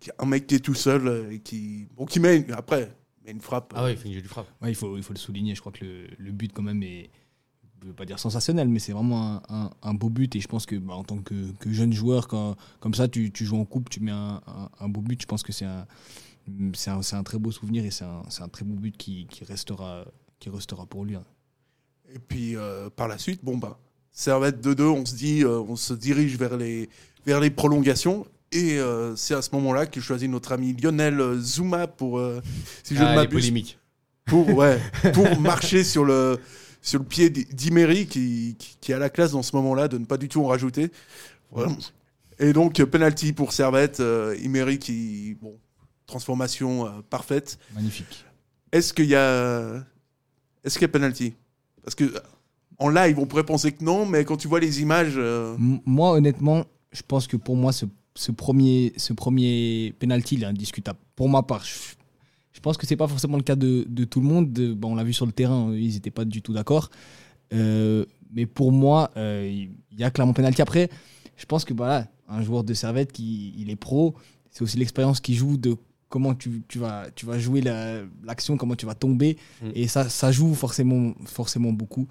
[0.00, 3.32] qui- un mec qui est tout seul et qui, bon, qui met une- après, met
[3.32, 3.74] une frappe.
[3.76, 4.46] Ah ouais, il fait une jolie frappe.
[4.62, 5.54] Ouais, il, faut, il faut le souligner.
[5.54, 7.10] Je crois que le, le but, quand même, est.
[7.82, 10.34] Je veux pas dire sensationnel, mais c'est vraiment un, un- un beau but.
[10.36, 13.30] Et je pense que, bah, en tant que, que jeune joueur, quand, comme ça, tu,
[13.30, 15.20] tu joues en coupe, tu mets un, un- un beau but.
[15.20, 15.86] Je pense que c'est un,
[16.72, 18.96] c'est un, c'est un très beau souvenir et c'est un, c'est un très beau but
[18.96, 20.06] qui, qui restera,
[20.38, 21.14] qui restera pour lui.
[21.16, 21.24] hein.
[22.14, 23.78] Et puis euh, par la suite, bon bah,
[24.12, 26.88] Servette 2-2, on se dit, euh, on se dirige vers les,
[27.26, 28.26] vers les prolongations.
[28.52, 32.40] Et euh, c'est à ce moment-là qu'il choisit notre ami Lionel Zuma pour, euh,
[32.84, 33.78] si je ne Ah, les m'abuse, polémiques.
[34.24, 34.80] pour, ouais,
[35.12, 36.38] pour marcher sur le,
[36.80, 39.98] sur le pied d'I- d'Imery qui, qui, qui a la classe dans ce moment-là de
[39.98, 40.90] ne pas du tout en rajouter.
[42.38, 45.58] Et donc, penalty pour Servette, euh, Imery qui, bon,
[46.06, 47.58] transformation euh, parfaite.
[47.74, 48.24] Magnifique.
[48.72, 49.84] Est-ce qu'il y a,
[50.66, 51.32] est-ce qu'il y a penalty
[51.82, 52.20] Parce que euh,
[52.78, 55.14] en live, on pourrait penser que non, mais quand tu vois les images.
[55.16, 57.86] euh, Moi, honnêtement, je pense que pour moi, ce,
[58.32, 59.12] premier, ce
[59.92, 60.98] penalty, il est indiscutable.
[61.14, 64.52] Pour ma part, je, pense que c'est pas forcément le cas de, tout le monde.
[64.52, 66.90] De- bon, on l'a vu sur le terrain, ils n'étaient pas du tout d'accord.
[67.54, 70.60] Euh, mais pour moi, il y a clairement penalty.
[70.62, 70.90] Après,
[71.36, 74.16] je pense que voilà, un joueur de servette qui il est pro,
[74.50, 75.76] c'est aussi l'expérience qui joue de
[76.08, 79.36] comment tu, tu vas, tu vas jouer la- l'action, comment tu vas tomber.
[79.62, 79.70] Mm.
[79.74, 82.06] Et ça, ça joue forcément, forcément beaucoup.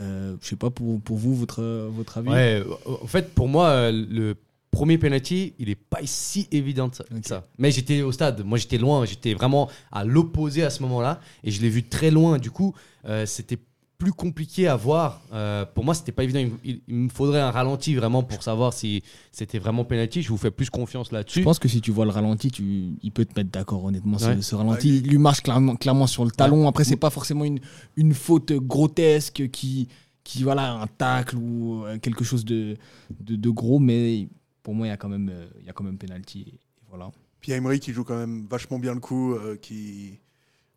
[0.00, 1.62] Euh, je sais pas pour, pour vous, votre,
[1.92, 2.30] votre avis.
[2.30, 4.34] Ouais, en fait, pour moi, euh, le
[4.70, 7.46] premier penalty, il est pas si évident que ça.
[7.58, 11.50] Mais j'étais au stade, moi j'étais loin, j'étais vraiment à l'opposé à ce moment-là, et
[11.50, 12.38] je l'ai vu très loin.
[12.38, 12.72] Du coup,
[13.04, 13.58] euh, c'était
[14.00, 15.20] plus compliqué à voir.
[15.32, 16.40] Euh, pour moi, c'était pas évident.
[16.40, 20.22] Il, il- il me faudrait un ralenti vraiment pour savoir si c'était vraiment penalty.
[20.22, 21.40] Je vous fais plus confiance là-dessus.
[21.40, 24.18] Je pense que si tu vois le ralenti, tu, il peut te mettre d'accord, honnêtement.
[24.18, 24.42] ce- Ouais.
[24.42, 26.66] Ce, ralenti, il lui marche clairement, clairement sur le talon.
[26.66, 27.60] Après, c'est pas forcément une,
[27.96, 29.86] une faute grotesque qui,
[30.24, 32.76] qui, voilà, un tacle ou euh, quelque chose de,
[33.20, 34.28] de, de gros, mais
[34.62, 36.40] pour moi, il y a quand même, euh, il y a quand même penalty.
[36.48, 36.58] Et
[36.88, 37.10] voilà.
[37.40, 40.18] Puis Emery qui joue quand même vachement bien le coup, euh, qui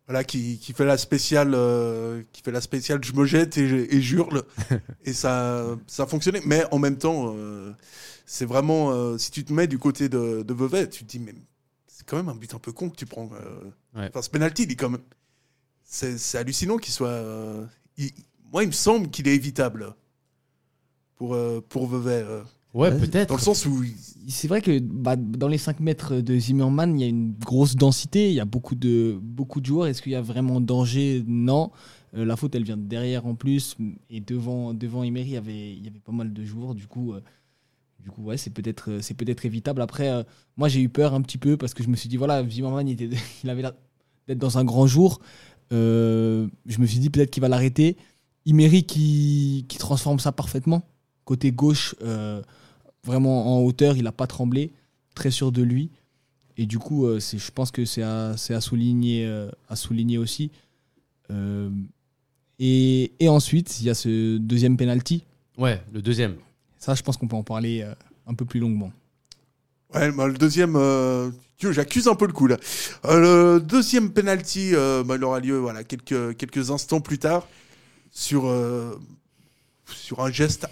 [0.06, 3.94] voilà, qui, qui fait la spéciale, euh, qui fait la spéciale, je me jette et,
[3.96, 4.42] et j'hurle,
[5.04, 6.40] et ça, ça a fonctionné.
[6.44, 7.72] Mais en même temps, euh,
[8.26, 11.18] c'est vraiment, euh, si tu te mets du côté de, de Vevey, tu te dis
[11.18, 11.34] mais
[11.86, 13.30] c'est quand même un but un peu con que tu prends.
[13.94, 14.08] Ouais.
[14.08, 15.00] Enfin, ce penalty, il est quand même,
[15.84, 17.22] c'est hallucinant qu'il soit.
[17.96, 18.12] il-
[18.52, 19.94] moi, il me semble qu'il est évitable
[21.16, 21.36] pour
[21.68, 22.24] pour Vevey,
[22.74, 23.28] Ouais, peut-être.
[23.28, 23.84] dans le sens où
[24.28, 27.76] C'est vrai que bah, dans les 5 mètres de Zimmerman, il y a une grosse
[27.76, 29.86] densité, il y a beaucoup de, beaucoup de joueurs.
[29.86, 31.22] Est-ce qu'il y a vraiment danger?
[31.26, 31.70] Non.
[32.16, 33.76] Euh, la faute, elle vient de derrière en plus.
[34.10, 36.74] Et devant, devant Emery, il y avait, il y avait pas mal de joueurs.
[36.74, 37.20] Du coup, euh,
[38.04, 39.80] du coup ouais, c'est peut-être euh, c'est peut-être évitable.
[39.80, 40.22] Après, euh,
[40.56, 42.86] moi, j'ai eu peur un petit peu parce que je me suis dit, voilà, Zimmerman,
[42.86, 43.72] il, était, il avait l'air
[44.26, 45.20] d'être dans un grand jour.
[45.72, 47.96] Euh, je me suis dit, peut-être qu'il va l'arrêter.
[48.46, 50.82] Emery qui, qui transforme ça parfaitement.
[51.24, 52.42] Côté gauche, euh,
[53.04, 54.70] vraiment en hauteur, il n'a pas tremblé,
[55.14, 55.90] très sûr de lui.
[56.56, 60.18] Et du coup, euh, je pense que c'est à, c'est à, souligner, euh, à souligner
[60.18, 60.50] aussi.
[61.30, 61.68] Euh,
[62.58, 65.24] et, et ensuite, il y a ce deuxième penalty.
[65.58, 66.36] Ouais, le deuxième.
[66.78, 67.94] Ça, je pense qu'on peut en parler euh,
[68.26, 68.92] un peu plus longuement.
[69.94, 72.56] Ouais, bah, le deuxième, euh, j'accuse un peu le coup là.
[73.04, 77.46] Euh, le deuxième penalty, euh, bah, il aura lieu voilà quelques quelques instants plus tard
[78.10, 78.94] sur euh,
[79.86, 80.66] sur un geste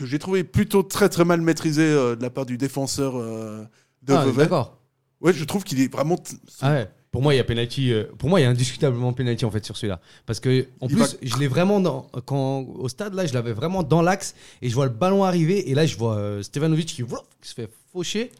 [0.00, 3.64] que j'ai trouvé plutôt très très mal maîtrisé euh, de la part du défenseur euh,
[4.02, 4.38] de Ah, Vevey.
[4.42, 4.78] D'accord.
[5.20, 6.16] Ouais, je trouve qu'il est vraiment.
[6.16, 6.90] t- Ah ouais.
[7.10, 7.92] Pour moi, il y a penalty.
[7.92, 10.86] euh, pour moi, il y a indiscutablement penalty en fait sur celui-là, parce que en
[10.86, 14.00] Il plus, va- je l'ai vraiment dans quand au stade là, je l'avais vraiment dans
[14.00, 17.04] l'axe et je vois le ballon arriver et là, je vois euh, Stevanovic qui,
[17.42, 18.30] se fait faucher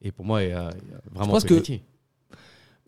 [0.00, 1.82] et pour moi, il y a, il y a vraiment pense que- penalty.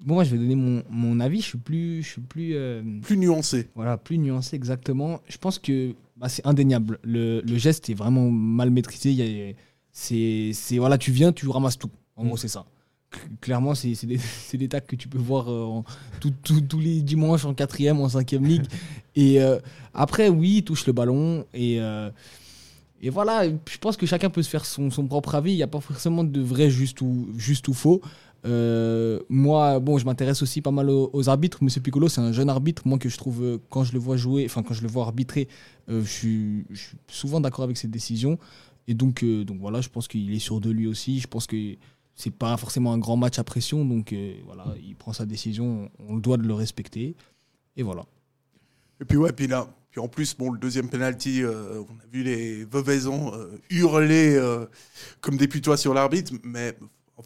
[0.05, 1.41] Bon, moi, je vais donner mon, mon avis.
[1.41, 3.69] Je suis plus, je suis plus, euh, plus nuancé.
[3.77, 5.21] voilà, plus nuancé exactement.
[5.29, 6.99] Je pense que bah, c'est indéniable.
[7.03, 9.11] Le, le geste est vraiment mal maîtrisé.
[9.11, 9.55] Il y a-
[9.93, 11.91] c'est, voilà, tu viens, tu ramasses tout.
[12.17, 12.29] En Mm.
[12.29, 12.65] gros, c'est ça.
[13.13, 14.17] Cl- Clairement, c'est, c'est des,
[14.49, 15.85] c'est des tacles que tu peux voir euh, en-
[16.21, 18.65] tout- tout- tous les dimanches en quatrième, en cinquième ligue.
[19.17, 19.59] Et euh,
[19.93, 22.09] après, oui, il touche le ballon et euh,
[23.03, 23.45] et voilà.
[23.49, 25.53] Je pense que chacun peut se faire son, son propre avis.
[25.53, 28.01] Il n'y a pas forcément de vrai juste ou juste ou faux.
[28.45, 31.63] Euh, moi, bon, je m'intéresse aussi pas mal aux, arbitres.
[31.63, 32.83] Monsieur Piccolo, c'est un jeune arbitre.
[32.87, 35.05] Moi, que je trouve, euh, quand je le vois jouer, enfin, quand je le vois
[35.05, 35.49] arbitrer,
[35.89, 36.67] euh, je, suis,
[37.09, 38.39] souvent d'accord avec ses décisions.
[38.89, 41.21] Et donc, donc voilà, je pense qu'il est sûr de lui aussi.
[41.21, 41.57] Je pense que
[42.17, 43.85] c'est pas forcément un grand match à pression.
[43.85, 44.13] Donc
[44.45, 45.89] voilà, il prend sa décision.
[46.01, 47.15] On, on doit de le respecter.
[47.77, 48.05] Et voilà.
[49.01, 52.25] Et puis ouais, puis là, puis en plus, bon, le deuxième penalty, on a vu
[52.25, 54.37] les Vevaisans euh, hurler
[55.21, 56.75] comme des putois sur l'arbitre, mais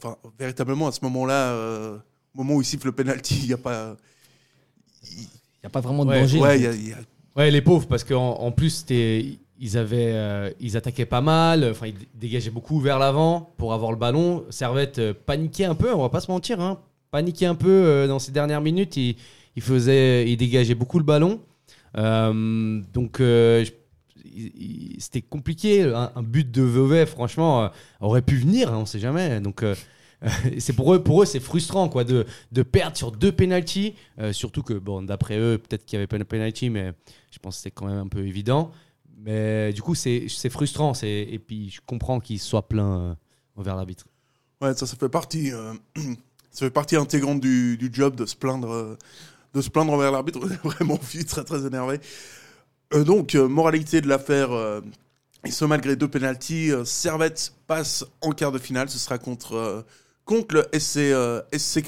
[0.03, 1.97] enfin, véritablement à ce moment-là, euh,
[2.35, 3.97] au moment où il siffle le penalty, il n'y a pas.
[5.03, 6.39] il- n'y a pas vraiment de Ouais, danger.
[6.41, 6.59] ouais, fait.
[6.59, 6.97] il y a- il y a-
[7.37, 8.85] Ouais, les pauvres, parce qu'en en plus,
[9.59, 13.73] ils, avaient, euh, ils attaquaient pas mal, enfin, ils dé- dégageaient beaucoup vers l'avant pour
[13.75, 14.45] avoir le ballon.
[14.51, 16.79] Servette euh, paniquait un peu, on va pas se mentir, hein,
[17.11, 18.97] paniquait un peu euh, dans ces dernières minutes.
[18.97, 19.17] Il,
[19.55, 21.41] il, faisait, il dégageait beaucoup le ballon.
[21.97, 23.73] Euh, donc, euh, je-
[24.99, 25.83] c'était compliqué.
[25.83, 27.69] Un, but de Vevey, franchement, euh,
[28.01, 29.41] aurait pu venir, hein, on sait jamais.
[29.41, 29.75] Donc, euh,
[30.59, 33.95] c'est pour eux, pour eux, c'est frustrant quoi, de, de perdre sur deux penalties.
[34.19, 36.93] Euh, surtout que, bon, d'après eux, peut-être qu'il y avait pas de penalty, mais
[37.31, 38.71] je pense que c'est quand même un peu évident.
[39.19, 40.93] Mais du coup, c'est frustrant.
[41.03, 43.17] Et puis, je comprends qu'ils soient pleins
[43.57, 44.07] envers l'arbitre.
[44.61, 45.51] ouais, ça, ça fait partie.
[46.51, 48.97] ça fait partie intégrante du, job de se plaindre,
[49.55, 50.39] de se plaindre envers l'arbitre.
[50.43, 51.99] On vraiment vite très très énervé.
[52.95, 54.53] Euh, donc, euh, moralité de l'affaire.
[54.53, 54.81] euh,
[55.45, 58.89] et ce, malgré deux pénalties, Servette passe en quart de finale.
[58.89, 59.85] Ce sera contre,
[60.25, 61.13] contre le SC,
[61.57, 61.85] SC.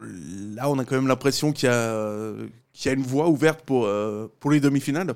[0.00, 3.88] Là, on a quand même l'impression qu'il y, y a une voie ouverte pour,
[4.38, 5.12] pour les demi-finales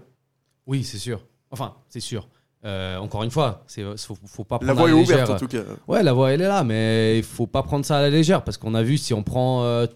[0.66, 1.24] Oui, c'est sûr.
[1.52, 2.28] Enfin, c'est sûr.
[2.64, 5.30] Euh, encore une fois, c'est faut, faut pas La prendre voie à est la ouverte
[5.30, 5.62] en tout cas.
[5.88, 8.44] Ouais, la voie elle est là, mais il faut pas prendre ça à la légère
[8.44, 9.86] parce qu'on a vu si on prend euh,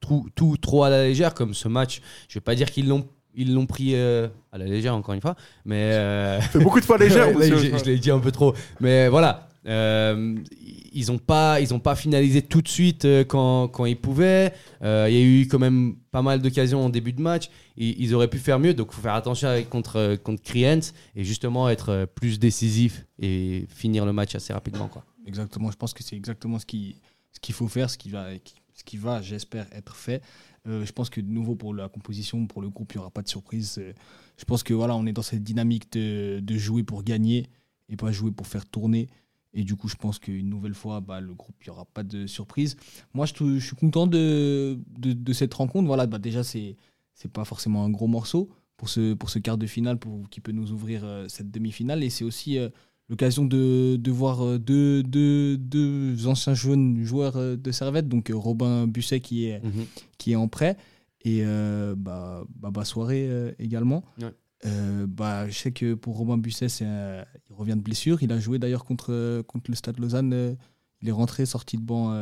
[0.00, 3.08] tout, tout trop à la légère comme ce match, je vais pas dire qu'ils l'ont
[3.36, 6.84] ils l'ont pris euh, à la légère encore une fois, mais euh, fait beaucoup de
[6.84, 7.30] fois légère.
[7.38, 9.48] Là, j'ai- je l'ai dit un peu trop, mais voilà.
[9.66, 10.34] euh,
[10.92, 14.52] ils ont pas, ils ont pas finalisé tout de suite quand, quand ils pouvaient.
[14.80, 17.50] Il y a eu quand même pas mal d'occasions en début de match.
[17.76, 20.80] Ils, ils auraient pu faire mieux, donc faut faire attention avec, contre contre Kriens
[21.14, 25.04] et justement être plus décisif et finir le match assez rapidement quoi.
[25.26, 26.96] Exactement, je pense que c'est exactement ce qui-
[27.32, 28.28] ce qu'il faut faire, ce qui va,
[28.72, 30.22] ce qui va j'espère, être fait.
[30.66, 33.10] Euh, je pense que de nouveau pour la composition, pour le groupe, il n'y aura
[33.10, 33.76] pas de surprise.
[33.78, 33.92] Euh,
[34.36, 37.46] Je pense que voilà, on est dans cette dynamique de, de jouer pour gagner
[37.88, 39.08] et pas jouer pour faire tourner.
[39.54, 42.02] Et du coup, je pense qu'une nouvelle fois, bah, le groupe, il n'y aura pas
[42.02, 42.76] de surprise.
[43.14, 45.86] Moi, je, suis content de, de, cette rencontre.
[45.86, 46.76] Voilà, bah, déjà, c'est
[47.14, 50.42] c'est pas forcément un gros morceau pour ce, pour ce quart de finale pour, qui
[50.42, 52.04] peut nous ouvrir euh, cette demi-finale.
[52.04, 52.58] Et c'est aussi
[53.08, 58.30] l'occasion de, de voir euh, deux, deux, deux anciens jeunes joueurs euh, de Servette, donc
[58.30, 59.60] euh, Robin Busset qui est,
[60.18, 60.76] qui est en prêt
[61.24, 64.04] et euh, bah, Baba Soirée euh, également.
[64.20, 64.32] Ouais.
[64.64, 68.22] Euh, bah, je sais que pour Robin Busset, un- il revient de blessure.
[68.22, 70.56] Il a joué d'ailleurs contre, contre le Stade Lausanne.
[71.02, 72.12] il est rentré, sorti de banc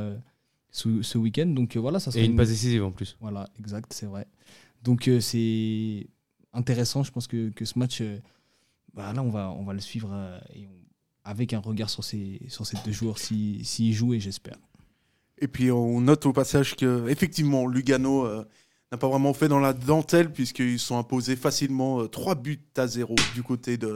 [0.71, 1.47] ce, ce week-end.
[1.47, 3.17] Donc voilà, ça Et une passe décisive en plus.
[3.21, 4.27] voilà, exact, c'est vrai.
[4.83, 6.07] Donc c'est
[6.53, 8.03] intéressant, je pense que, que ce match,
[8.95, 10.71] bah, là on va, on va le suivre euh, et on-
[11.27, 14.57] avec un regard sur ces, sur ces deux joueurs s'ils s'ils jouent et j'espère.
[15.39, 18.45] Et puis on note au passage que effectivement Lugano euh,
[18.93, 22.87] n'a pas vraiment fait dans la dentelle puisqu'ils sont imposés facilement euh, 3 buts à
[22.87, 23.87] 0 du côté de,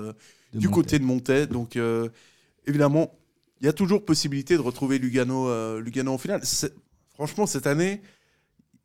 [0.55, 0.71] De du Montaigne.
[0.75, 0.99] côté
[1.47, 1.53] de.
[1.53, 2.09] Donc euh,
[2.67, 3.13] évidemment,
[3.61, 6.41] il y a toujours possibilité de retrouver Lugano, euh, Lugano en finale.
[7.15, 8.01] Franchement, cette année,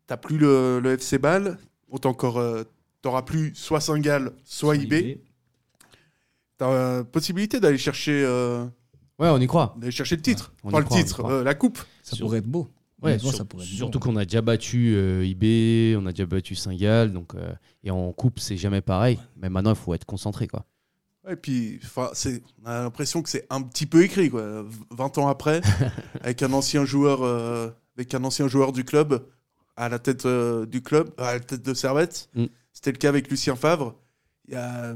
[0.07, 1.57] t'as plus le, le FC Ball,
[1.89, 2.63] autant encore, euh,
[3.01, 5.19] t'auras plus soit Saint-Gall, soit IB.
[6.57, 8.65] T'as euh, possibilité d'aller chercher, euh,
[9.19, 9.75] Ouais, on y croit.
[9.77, 11.31] d'aller chercher le titre, on y pas le croit, on y titre, croit.
[11.33, 11.79] euh, la coupe.
[12.03, 12.69] Ça Sur- pourrait être beau.
[13.01, 14.05] Ouais, Honnêtement, sur- ça pourrait être surtout beau.
[14.09, 18.11] qu'on a déjà battu euh, IB, on a déjà battu Saint-Gall, donc euh, et en
[18.13, 19.19] coupe c'est jamais pareil.
[19.35, 20.65] Mais maintenant il faut être concentré quoi.
[21.29, 24.65] Et puis, enfin, c'est, on a l'impression que c'est un petit peu écrit, quoi.
[24.91, 25.61] 20 ans après,
[26.21, 29.25] avec un ancien joueur, euh, avec un ancien joueur du club
[29.77, 32.27] à la tête euh, du club, à la tête de Servette.
[32.35, 32.45] Mm.
[32.73, 33.95] C'était le cas avec Lucien Favre.
[34.49, 34.95] Il y a,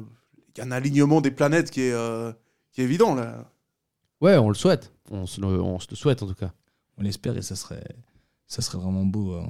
[0.59, 2.31] y a un alignement des planètes qui est, euh,
[2.71, 3.51] qui est évident là.
[4.21, 4.91] Ouais, on le souhaite.
[5.11, 6.53] On se le, on se le souhaite en tout cas.
[6.97, 7.83] On l'espère et ça serait,
[8.47, 9.33] ça serait vraiment beau.
[9.35, 9.47] hein.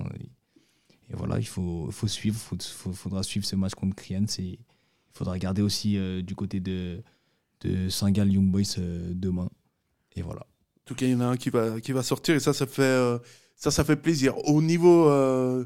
[1.09, 3.95] Et voilà, il faut, il faut suivre, il faut, faut- faudra suivre ce match contre
[3.95, 4.59] Kriens et il
[5.13, 7.01] faudra regarder aussi euh, du côté de,
[7.61, 9.49] de Saint-Gall Young Boys euh, demain.
[10.17, 10.41] Et voilà.
[10.41, 12.51] En tout cas, il y en a un qui va, qui va sortir et ça,
[12.53, 13.17] ça fait, euh,
[13.55, 14.37] ça, ça fait plaisir.
[14.49, 15.63] Au niveau, euh,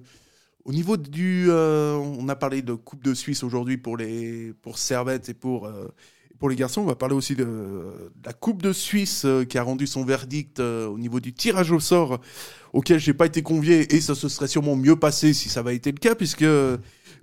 [0.65, 3.97] au niveau du, euh, on a parlé de Coupe de Suisse aujourd'hui pour
[4.61, 5.87] pour Servette et pour, euh,
[6.39, 6.81] pour les garçons.
[6.81, 10.59] On va parler aussi de, la Coupe de Suisse euh, qui a rendu son verdict
[10.59, 12.19] au niveau du tirage au sort
[12.73, 15.75] auquel j'ai pas été convié et ça se serait sûrement mieux passé si ça avait
[15.75, 16.45] été le cas puisque,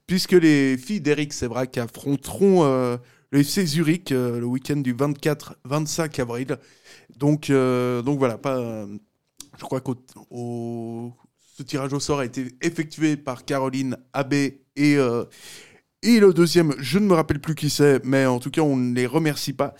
[0.06, 2.64] puisque les filles d'Eric Sévrac affronteront
[3.30, 6.58] le FC Zurich le week-end du 24-25 avril.
[7.16, 8.86] Donc, donc voilà, pas,
[9.56, 9.92] je crois que
[11.58, 15.24] ce tirage au sort a été effectué par Caroline Abbé et, euh,
[16.02, 18.76] et le deuxième, je ne me rappelle plus qui c'est, mais en tout cas, on
[18.76, 19.74] ne les remercie pas.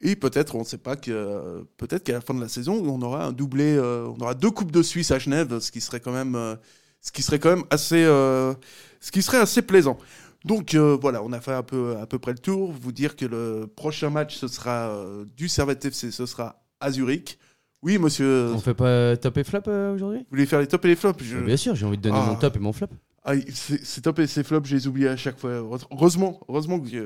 [0.00, 3.02] Et peut-être, on ne sait pas que peut-être qu'à la fin de la saison, on
[3.02, 6.00] aura un doublé, euh, on aura deux coupes de Suisse à Genève, ce qui serait
[6.00, 6.56] quand même, euh,
[7.02, 9.98] ce qui serait quand même assez, ce qui serait assez plaisant.
[10.46, 12.72] Donc voilà, on a fait un peu, à peu près le tour.
[12.72, 14.90] Vous dire que le prochain match, ce sera
[15.36, 17.38] du Servette FC, ce sera à Zurich.
[17.82, 18.52] Oui, monsieur.
[18.54, 20.20] On fait pas top et flop euh, aujourd'hui?
[20.20, 21.22] Vous voulez faire les tops et les flops?
[21.24, 22.26] Je- Bien sûr, j'ai envie de donner Ah.
[22.28, 22.88] mon top et mon flop.
[23.24, 25.50] Ah, c'est c'est top et c'est flop, je les oublie à chaque fois.
[25.90, 27.02] Heureusement, heureusement qu'il y a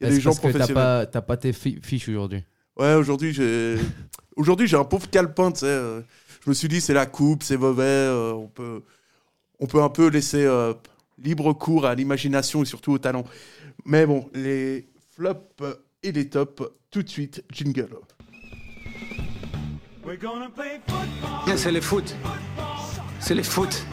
[0.00, 0.74] Est-ce des gens parce que t'as professionnels.
[0.74, 2.44] pas, t'as pas tes fi- fiches aujourd'hui?
[2.78, 3.76] Ouais, aujourd'hui, j'ai
[4.36, 5.66] aujourd'hui j'ai un pauvre calepin, tu sais.
[5.66, 6.00] euh,
[6.44, 8.82] Je me suis dit, c'est la coupe, c'est mauvais, euh, on, peut...
[9.58, 10.72] on peut un peu laisser euh,
[11.18, 13.24] libre cours à l'imagination et surtout au talent.
[13.84, 15.62] Mais bon, les flops
[16.02, 17.88] et les tops, tout de suite, jingle.
[20.18, 22.16] Bien, C'est le foot.
[23.20, 23.86] C'est le foot.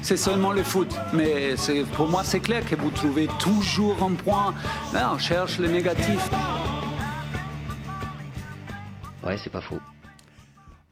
[0.00, 0.88] C'est seulement le foot.
[1.12, 4.54] Mais c'est- pour moi, c'est clair que vous trouvez toujours un point.
[4.92, 6.30] Là, on cherche le négatif.
[9.24, 9.80] Ouais, c'est pas faux.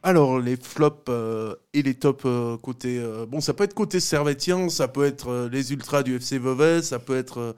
[0.03, 2.99] Alors, les flops euh, et les tops euh, côté.
[2.99, 6.39] euh, bon, ça peut être côté servetien, ça peut être euh, les ultras du FC
[6.39, 7.53] Vevey, ça peut être euh,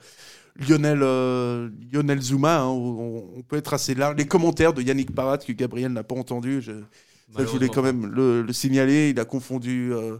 [0.55, 2.59] Lionel, euh, Lionel Zuma.
[2.61, 4.15] hein, on, on peut être assez large.
[4.17, 6.71] Les commentaires de Yannick Parat, que Gabriel n'a pas entendu, je,
[7.35, 9.09] ça, je voulais quand même le, le signaler.
[9.09, 10.17] Il a confondu euh,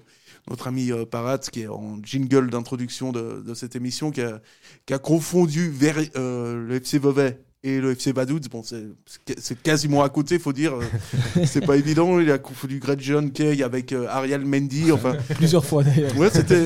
[0.49, 4.41] notre ami euh, Parat, qui est en jingle d'introduction de, de cette émission, qui a,
[4.85, 8.41] qui a confondu vers- euh, le FC Vevey et le FC Vaduz.
[8.51, 10.73] Bon, c'est quasiment à côté, faut dire.
[10.75, 12.19] Euh, c'est pas évident.
[12.19, 14.91] Il a confondu Greg John Kay avec euh, Ariel Mendy.
[14.91, 16.17] Enfin, Plusieurs fois d'ailleurs.
[16.17, 16.65] ouais, c'était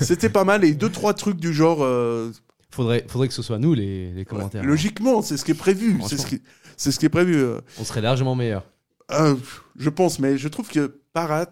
[0.00, 0.64] c'était pas mal.
[0.64, 1.82] Et deux, trois trucs du genre.
[1.82, 2.30] euh,
[2.70, 4.64] Faudrait, faudrait que ce soit nous les, les commentaires.
[4.64, 5.98] logiquement, c'est ce qui est prévu.
[6.06, 6.42] C'est ce qui,
[6.76, 7.36] c'est ce qui est prévu.
[7.36, 7.60] euh.
[7.78, 8.64] On serait largement meilleur.
[9.12, 9.36] Euh,
[9.78, 11.50] je pense, mais je trouve que Parat,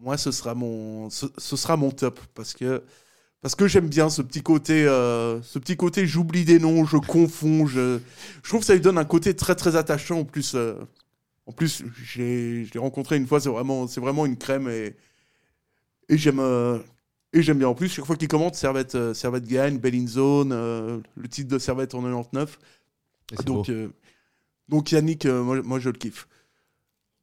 [0.00, 2.82] moi, ce sera mon, ce, ce sera mon top parce que
[3.40, 6.06] parce que j'aime bien ce petit côté, euh, ce petit côté.
[6.06, 7.66] J'oublie des noms, je confonds.
[7.66, 7.98] Je,
[8.42, 10.20] je trouve que ça lui donne un côté très très attachant.
[10.20, 10.74] En plus, euh,
[11.46, 13.40] en plus, j'ai, je l'ai rencontré une fois.
[13.40, 14.94] C'est vraiment, c'est vraiment une crème et
[16.08, 16.40] et j'aime.
[17.32, 17.68] Et j'aime bien.
[17.68, 21.28] En plus, chaque fois qu'il commente, Servette, euh, Servette gagne, Bell in Zone, euh, le
[21.28, 22.58] titre de Servette en 99.
[23.32, 23.88] Et c'est Donc, euh,
[24.68, 26.28] donc Yannick, moi, moi, je le kiffe.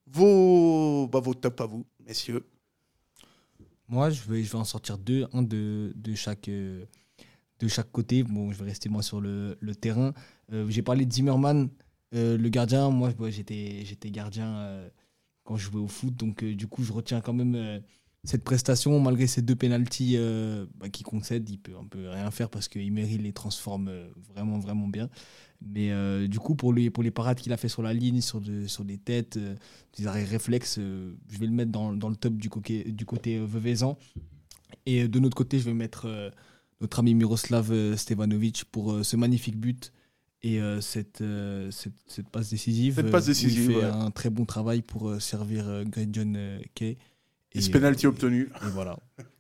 [0.08, 2.43] Vos, bah, vos tops à vous, messieurs.
[3.88, 8.24] Moi, je vais, je vais en sortir deux, un de, de, chaque, de chaque côté.
[8.24, 10.13] Bon, je vais rester moi sur le, le terrain.
[10.67, 11.69] J'ai parlé de Zimmerman,
[12.12, 12.89] le gardien.
[12.89, 14.80] Moi, j'étais j'étais gardien
[15.43, 16.15] quand je jouais au foot.
[16.15, 17.82] Donc, du coup, je retiens quand même
[18.23, 18.99] cette prestation.
[18.99, 22.67] Malgré ces deux pénalties euh, bah, qu'il concède, il peut un peu rien faire parce
[22.67, 25.10] qu'il mérite les transforme euh, vraiment, vraiment bien.
[25.62, 28.21] Mais euh, du coup, pour les, pour les parades qu'il a fait sur la ligne,
[28.21, 29.55] sur, de- sur des têtes, euh,
[29.97, 33.39] des arrêts réflexes, je vais le mettre dans, dans le top du côté, du côté
[33.39, 33.97] Veuvezan.
[34.86, 36.32] Et de notre côté, je vais mettre
[36.79, 39.91] notre ami Miroslav Stevanovic pour ce magnifique but
[40.41, 42.95] et euh, cette, euh, cette, cette passe décisive.
[42.95, 43.84] Cette passe décisive, Il fait ouais.
[43.84, 46.38] un très bon travail pour servir Great John
[46.75, 46.97] Kay.
[47.54, 48.50] Et ce penalty euh, obtenu.
[48.64, 48.98] Et voilà.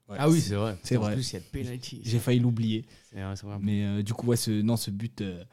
[0.07, 0.15] Ouais.
[0.17, 0.77] Ah oui, c'est vrai.
[0.83, 1.13] C'est En vrai.
[1.13, 2.01] plus, il y a le penalty.
[2.03, 2.85] J'ai failli l'oublier.
[3.11, 3.57] C'est vrai, c'est vrai.
[3.61, 5.43] Mais euh, du coup, ouais, ce, non, ce but, euh,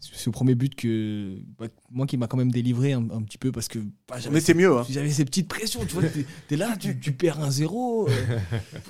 [0.00, 3.52] ce premier but que bah, moi qui m'a quand même délivré un, un petit peu
[3.52, 4.76] parce que bah, j'avais était mieux.
[4.76, 4.84] Hein.
[4.90, 8.38] j'avais ces petites pressions, tu vois, t'es es là, tu, tu perds un zéro, euh,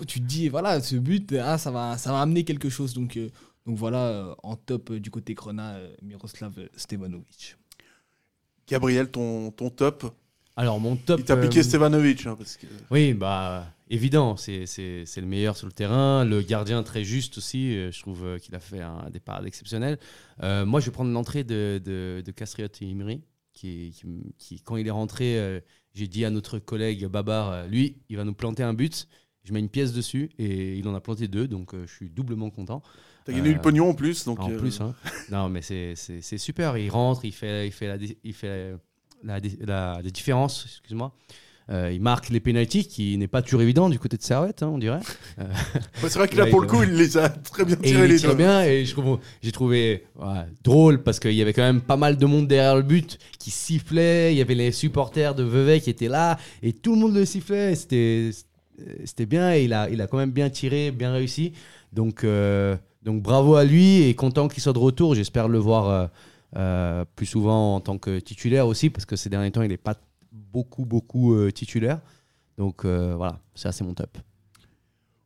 [0.08, 2.94] tu te dis, voilà, ce but, ah, ça, va, ça va amener quelque chose.
[2.94, 3.28] Donc, euh,
[3.66, 7.56] donc voilà, euh, en top euh, du côté Krona, euh, Miroslav Stevanovic.
[8.66, 10.12] Gabriel, ton, ton top.
[10.56, 11.20] Alors, mon top.
[11.20, 12.26] Il t'a piqué euh, Stevanovic.
[12.26, 12.66] hein, parce que...
[12.90, 16.24] Oui, bah évident, c'est le meilleur sur le terrain.
[16.24, 19.98] Le gardien très juste aussi, euh, je trouve euh, qu'il a fait un départ exceptionnel.
[20.42, 24.06] Euh, moi, je vais prendre l'entrée de, de, de Castriot et Imri, qui, qui,
[24.38, 25.60] qui, quand il est rentré, euh,
[25.94, 29.08] j'ai dit à notre collègue Babar, lui, il va nous planter un but.
[29.44, 32.48] Je mets une pièce dessus et il en a planté deux, donc je suis doublement
[32.50, 32.80] content.
[33.24, 34.24] T'as gagné Euh, du pognon en plus.
[34.24, 34.94] Donc, en euh, plus, hein.
[35.30, 35.94] non, mais c'est-
[36.38, 36.76] super.
[36.78, 38.74] Il rentre, il fait, il fait la, il fait
[39.24, 41.12] la, la, la différence, excuse-moi.
[41.70, 44.70] Euh, il marque les pénalties, qui n'est pas toujours évident du côté de Servette, hein,
[44.72, 44.98] on dirait.
[45.38, 48.18] ouais, c'est vrai que là, pour le coup, il les a très bien tirés les
[48.18, 48.34] deux.
[48.34, 48.84] bien, et
[49.42, 50.04] j'ai trouvé
[50.64, 53.50] drôle parce qu'il y avait quand même pas mal de monde derrière le but qui
[53.50, 54.34] sifflait.
[54.34, 57.24] Il y avait les supporters de Vevey qui étaient là, et tout le monde le
[57.24, 57.74] sifflait.
[57.76, 58.30] C'était,
[59.04, 61.52] c'était bien, et il a, il a quand même bien tiré, bien réussi.
[61.92, 65.14] Donc, euh, donc bravo à lui, et content qu'il soit de retour.
[65.14, 66.10] J'espère le voir
[66.56, 69.76] euh, plus souvent en tant que titulaire aussi, parce que ces derniers temps, il n'est
[69.76, 69.96] pas
[70.30, 72.00] beaucoup, beaucoup euh, titulaire.
[72.58, 74.18] Donc euh, voilà, ça c'est mon top.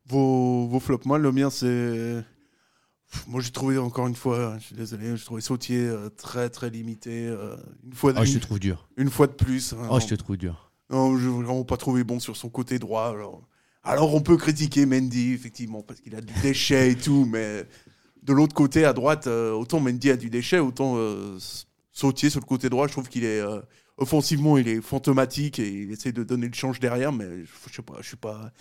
[0.09, 1.05] Vos, vos flops.
[1.07, 2.25] Moi, le mien, c'est.
[3.27, 7.27] Moi, j'ai trouvé encore une fois, je suis désolé, j'ai trouvé Sautier très très limité.
[7.85, 8.89] une, fois de, Oh, je te trouve dur.
[8.97, 9.73] une fois de plus.
[9.73, 9.99] hein, Oh, non.
[10.01, 10.73] je te trouve dur.
[10.91, 13.09] Non, je n'ai vraiment pas trouvé bon sur son côté droit.
[13.09, 13.43] Alors,
[13.85, 17.65] alors on peut critiquer Mendy, effectivement, parce qu'il a du déchet et tout, mais
[18.27, 21.39] de l'autre côté, à droite, euh, autant Mendy a du déchet, autant euh,
[21.93, 23.41] Sautier sur le côté droit, je trouve qu'il est.
[23.41, 23.61] euh,
[23.97, 27.83] offensivement, il est fantomatique et il essaie de donner le change derrière, mais je, sais
[27.83, 28.53] pas, je suis pas.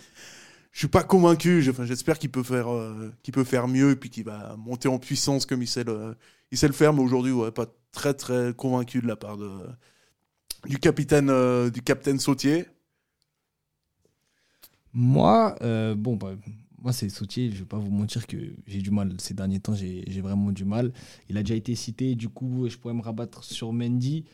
[0.72, 1.62] Je suis pas convaincu.
[1.62, 2.66] J'espère qu'il peut faire,
[3.22, 6.16] qu'il peut faire mieux et puis qu'il va monter en puissance comme il sait le,
[6.50, 6.92] il sait le faire.
[6.92, 9.38] Mais aujourd'hui, ouais, pas très très convaincu de la part
[10.66, 11.32] du capitaine,
[11.70, 12.66] du capitaine Sautier.
[14.98, 16.32] Moi, euh, bon, bah,
[16.82, 18.36] moi c'est Sautier, je vais pas vous mentir que
[18.66, 20.92] j'ai du mal ces derniers temps, j'ai vraiment du mal.
[21.28, 24.24] Il a déjà été cité, du coup, je pourrais me rabattre sur Mendy,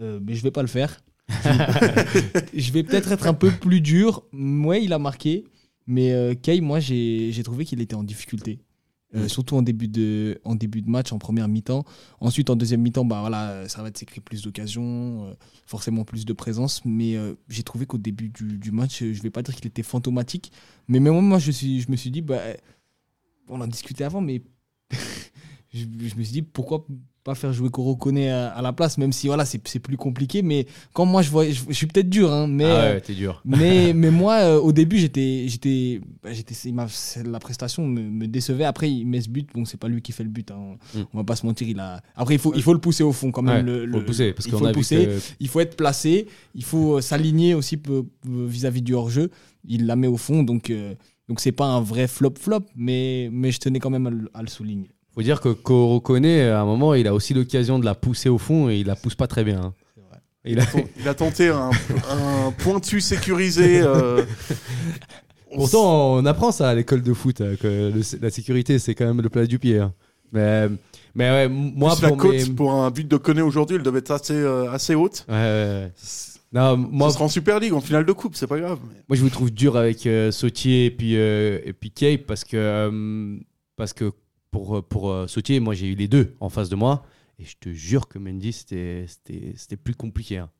[0.00, 1.00] euh, mais je vais pas le faire.
[1.28, 4.24] je vais peut-être être un peu plus dur.
[4.32, 5.44] Ouais, il a marqué,
[5.86, 8.60] mais euh, Kay, moi j'ai trouvé qu'il était en difficulté.
[9.16, 11.84] Euh, surtout en début, de, en début de match, en première mi-temps.
[12.20, 16.24] Ensuite, en deuxième mi-temps, bah, voilà, ça va être créer plus d'occasions, euh, forcément plus
[16.24, 16.84] de présence.
[16.84, 19.82] Mais euh, j'ai trouvé qu'au début du, du match, je vais pas dire qu'il était
[19.82, 20.52] fantomatique.
[20.88, 22.40] Mais même moi, je, suis, je me suis dit, bah,
[23.48, 24.42] on en discutait avant, mais
[25.72, 26.86] je, je me suis dit pourquoi
[27.26, 30.42] pas faire jouer Korokone à, à la place, même si voilà, c'est c'est plus compliqué.
[30.42, 32.64] Mais quand moi je vois, je, je suis peut-être dur, hein, mais.
[32.64, 33.42] Ah euh, ouais, t'es dur.
[33.44, 37.84] mais, mais moi, euh, au début, j'étais, j'étais, bah, j'étais, il m'a- c'est- la prestation
[37.86, 38.64] me, me décevait.
[38.64, 39.48] Après, il met ce but.
[39.52, 40.50] Bon, c'est pas lui qui fait le but.
[40.52, 40.76] hein.
[40.94, 41.00] Mm.
[41.12, 41.66] On va pas se mentir.
[41.68, 42.00] Il a.
[42.14, 43.66] Après, il faut, il faut le pousser au fond quand même.
[43.66, 45.06] Ouais, le, faut le pousser parce il qu'on faut a pousser.
[45.06, 46.28] que Il faut être placé.
[46.54, 47.76] Il faut euh, s'aligner aussi
[48.24, 49.30] vis-à-vis du hors-jeu.
[49.64, 50.70] Il la met au fond, donc.
[50.70, 50.94] euh,
[51.28, 54.30] donc c'est pas un vrai flop flop, mais, mais je tenais quand même à le,
[54.32, 54.90] à le souligner.
[55.16, 58.38] Faut dire que Korokone, à un moment, il a aussi l'occasion de la pousser au
[58.38, 59.60] fond et il la pousse pas très bien.
[59.60, 59.74] hein.
[60.48, 60.64] Il a-
[61.00, 61.70] Il a tenté un,
[62.08, 63.80] un pointu sécurisé.
[63.80, 64.22] euh,
[65.50, 68.94] on Pourtant, on apprend ça à l'école de foot, euh, que le- la sécurité, c'est
[68.94, 69.78] quand même le plat du pied.
[69.80, 69.92] hein.
[70.32, 70.68] Mais,
[71.16, 73.98] mais ouais, moi, Plus la pour mes- pour un but de Koné aujourd'hui, elle devait
[73.98, 75.24] être assez, euh, assez haute.
[75.28, 75.92] Ouais, ouais, ouais.
[76.52, 78.78] Non, moi, sera en Super League, en finale de coupe, c'est pas grave.
[78.88, 82.20] mais- moi, je vous trouve dur avec euh, Sautier et puis, euh, et puis Cape
[82.26, 83.36] parce que, euh,
[83.76, 84.12] parce que
[84.64, 87.04] pour, pour euh, Sautier, moi, j'ai eu les deux en face de moi.
[87.38, 89.06] Et je te jure que Mendy, c'était
[89.82, 90.38] plus compliqué.
[90.38, 90.50] hein.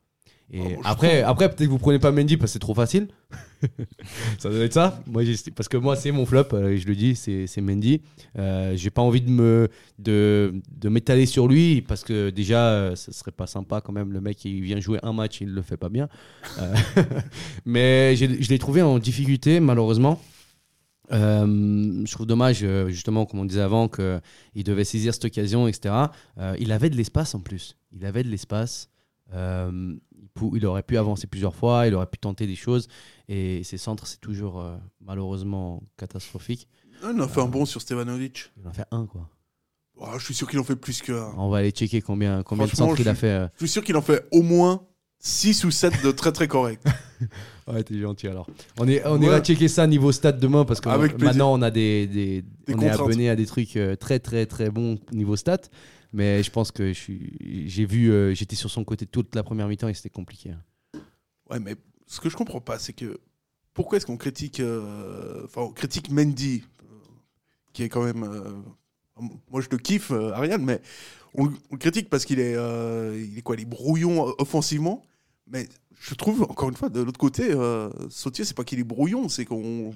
[0.49, 2.59] Et Oh, je après, trouve- après peut-être que vous prenez pas Mendy parce que c'est
[2.59, 3.07] trop facile.
[4.39, 5.01] ça doit être ça.
[5.07, 5.23] Moi,
[5.55, 8.01] parce que moi, c'est mon flop, euh, et je le dis, c'est Mendy.
[8.37, 9.67] Euh, j'ai pas envie de me
[9.99, 14.13] de, de m'étaler sur lui parce que déjà, euh, ce serait pas sympa quand même.
[14.13, 16.07] Le mec, il vient jouer un match, il le fait pas bien.
[16.59, 16.73] Euh,
[17.65, 20.21] mais je l'ai trouvé en difficulté, malheureusement.
[21.11, 25.67] Euh, je trouve dommage, euh, justement, comme on disait avant, qu'il devait saisir cette occasion,
[25.67, 25.93] etc.
[26.37, 27.77] Euh, il avait de l'espace en plus.
[27.91, 28.89] Il avait de l'espace.
[29.33, 29.95] Euh,
[30.53, 32.87] il, aurait pu avancer plusieurs fois, il aurait pu tenter des choses.
[33.27, 34.63] Et ses centres, c'est toujours
[35.01, 36.67] malheureusement catastrophique.
[37.03, 38.51] Ah, Il en a fait un bon sur Stevanovic.
[38.57, 39.29] Il en fait un, quoi.
[39.99, 41.33] Oh, je suis sûr qu'il en fait plus qu'un.
[41.37, 43.49] On va aller checker combien, combien de centres il a fait.
[43.55, 44.85] Je suis sûr qu'il en fait au moins
[45.19, 46.83] 6 ou 7 de très très corrects.
[47.67, 48.47] Ouais, t'es gentil alors.
[48.79, 49.25] On, est, on Ouais.
[49.27, 52.73] ira checker ça niveau stade demain parce que Avec maintenant on a des, des, Des
[52.75, 55.57] on est abonné à des trucs euh, très très très bons niveau stats.
[56.13, 59.89] Mais je pense que j'ai vu, euh, j'étais sur son côté toute la première mi-temps
[59.89, 60.51] et c'était compliqué.
[60.51, 60.99] hein.
[61.51, 63.19] Ouais, mais ce que je comprends pas, c'est que
[63.73, 66.85] pourquoi est-ce qu'on critique, euh, enfin, on critique Mendy, euh,
[67.73, 68.25] qui est quand même,
[69.51, 70.79] moi je le kiffe, Ariane, mais
[71.35, 75.03] on, on le critique parce qu'il est, il est quoi, il est brouillon offensivement,
[75.45, 75.67] mais
[75.99, 79.29] je trouve encore une fois de l'autre côté, euh, Sautier, c'est pas qu'il est brouillon,
[79.29, 79.91] c'est qu'on,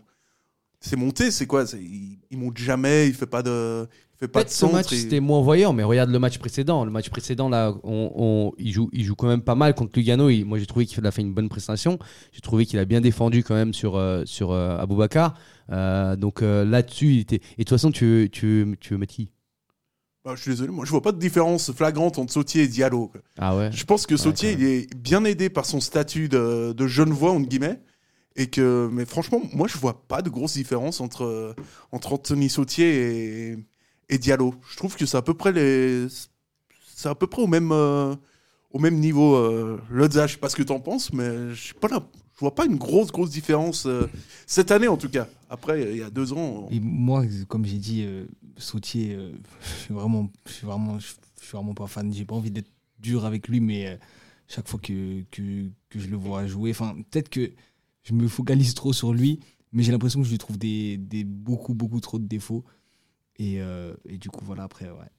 [0.80, 4.40] c'est monté, c'est quoi, il, il monte jamais, il fait pas de, il fait pas
[4.40, 4.74] de Peut-être ce centre.
[4.74, 6.86] match et- c'était moins voyant, mais regarde le match précédent.
[6.86, 9.92] Le match précédent là, on, on- il joue, il joue quand même pas mal contre
[9.98, 10.30] Lugano.
[10.30, 12.00] Il- moi j'ai trouvé qu'il a fait une bonne prestation.
[12.32, 15.36] J'ai trouvé qu'il a bien défendu quand même sur euh, sur euh, Aboubacar.
[15.72, 17.36] Euh, donc euh, là-dessus, il était.
[17.36, 19.30] Et de toute façon, tu tu tu veux mettre qui?
[20.24, 23.08] Bah, je suis désolé, moi je vois pas de différence flagrante entre Sautier et Diallo.
[23.08, 23.22] quoi.
[23.40, 23.72] Ah ouais.
[23.72, 27.12] Je pense que Sautier, quand il est bien aidé par son statut de, de jeune
[27.12, 27.80] voix, entre guillemets.
[28.38, 31.54] Et que, mais franchement, moi, je vois pas de grosse différence entre,
[31.92, 33.58] entre Anthony Sautier et,
[34.10, 34.54] et Diallo.
[34.72, 36.06] Je trouve que c'est à peu près les,
[36.96, 38.16] c'est à peu près au même, euh,
[38.72, 39.36] au même niveau.
[39.36, 42.02] Euh, Lodza, je sais pas ce que t'en penses, mais je sais pas là,
[42.36, 44.08] je vois pas une grosse, grosse différence euh,
[44.48, 45.28] cette année en tout cas.
[45.50, 48.24] Après, il y a deux ans, on- Et moi, comme j'ai dit, euh,
[48.58, 49.32] Sautier, euh,
[49.62, 52.14] je suis vraiment, je suis vraiment, je suis vraiment pas fan.
[52.14, 53.98] J'ai pas envie d'être dur avec lui, mais euh,
[54.48, 57.52] chaque fois que, que, je le vois jouer, enfin, peut-être que
[58.04, 59.40] je me focalise trop sur lui,
[59.72, 62.64] mais j'ai l'impression que je lui trouve des, des beaucoup, beaucoup trop de défauts.
[63.38, 65.10] Et, euh, et du coup, voilà, après, ouais.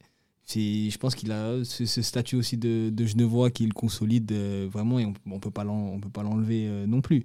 [0.54, 5.06] Je pense qu'il a ce, statut aussi de, de Genevois qui le consolide vraiment et
[5.06, 7.24] on, on peut pas l'enlever non plus.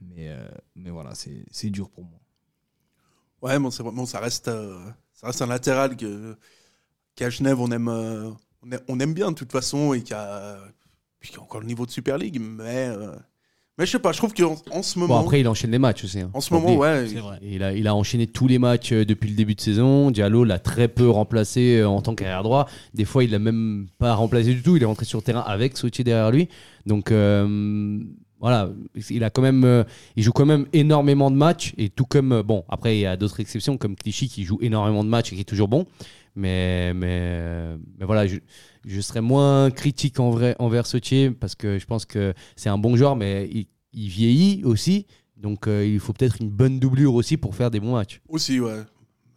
[0.00, 0.34] Mais,
[0.74, 2.18] mais voilà, c'est dur pour moi.
[3.42, 4.50] Ouais, bon, vraiment, ça reste,
[5.16, 6.36] ça reste un latéral que,
[7.16, 8.30] qu'à Genève, on aime, euh,
[8.62, 10.58] on aime, on aime bien de toute façon et qui a,
[11.18, 12.38] puis qui a encore le niveau de Super League.
[12.40, 13.12] Mais, euh,
[13.78, 15.78] mais je sais pas, je trouve qu'en en ce moment, Bon après, il enchaîne les
[15.78, 16.20] matchs aussi.
[16.20, 16.30] hein.
[16.32, 17.38] en ce moment, ouais, C'est vrai.
[17.42, 20.10] Il a, il a enchaîné tous les matchs euh, depuis le début de saison.
[20.10, 22.68] Diallo l'a très peu remplacé euh, en tant qu'arrière droit.
[22.94, 24.76] Des fois, il l'a même pas remplacé du tout.
[24.76, 26.48] Il est rentré sur le terrain avec Sautier derrière lui.
[26.86, 27.98] Donc euh,
[28.40, 28.70] voilà,
[29.10, 29.84] il a quand même, euh,
[30.14, 31.72] il joue quand même énormément de matchs.
[31.78, 34.58] Et tout comme euh, bon, après il y a d'autres exceptions comme Clichy qui joue
[34.60, 35.86] énormément de matchs et qui est toujours bon.
[36.34, 41.78] Mais mais euh, mais voilà, je, serais moins critique en vrai envers Sautier parce que
[41.78, 45.06] je pense que c'est un bon joueur, mais il, il vieillit aussi.
[45.36, 48.20] Donc il faut peut-être une bonne doublure aussi pour faire des bons matchs.
[48.28, 48.84] aussi, ouais.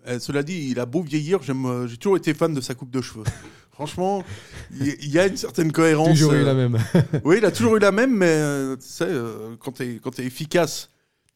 [0.08, 3.02] Euh, cela dit, il a beau vieillir, j'ai toujours été fan de sa coupe de
[3.02, 3.24] cheveux.
[3.80, 4.26] Franchement,
[4.78, 6.10] il y, a une certaine cohérence.
[6.10, 6.78] Toujours eu euh, la même.
[7.24, 10.26] Oui, il a toujours eu la même, mais euh, tu sais, euh, quand tu es,
[10.26, 10.90] efficace,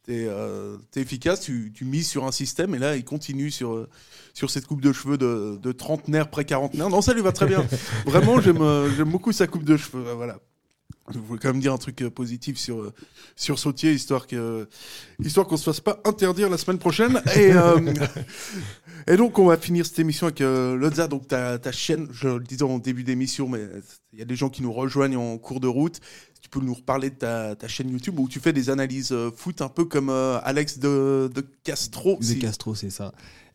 [0.04, 3.88] tu es, efficace, tu, tu mises sur un système, et là, il continue sur,
[4.34, 6.90] sur cette coupe de cheveux de, de trentenaire, pré-quarantenaire.
[6.90, 7.66] Non, ça lui va très bien.
[8.06, 10.04] Vraiment, j'aime beaucoup sa coupe de cheveux.
[10.14, 10.38] Voilà.
[11.12, 12.94] Je voulais quand même dire un truc euh, positif sur, euh,
[13.36, 14.68] sur Sautier, histoire que
[15.20, 17.22] histoire qu'on se fasse pas interdire la semaine prochaine.
[17.36, 17.94] Et, euh,
[19.08, 22.30] et donc, on va finir cette émission avec euh, Lodza, donc ta, ta chaîne, je
[22.30, 23.62] le disais en début d'émission, mais
[24.14, 26.00] il y a des gens qui nous rejoignent en cours de route.
[26.42, 29.62] Tu peux nous reparler de ta, ta chaîne YouTube où tu fais des analyses foot
[29.62, 32.18] un peu comme euh, Alex de, de Castro.
[32.18, 33.14] De si- Castro, c'est ça.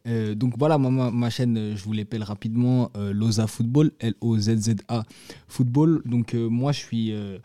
[0.09, 5.05] Euh, donc voilà, ma, chaîne, euh, je vous l'appelle rapidement euh, Loza Football, L-O-Z-Z-A
[5.47, 6.03] Football.
[6.05, 7.13] Donc moi, je suis.
[7.13, 7.39] euh,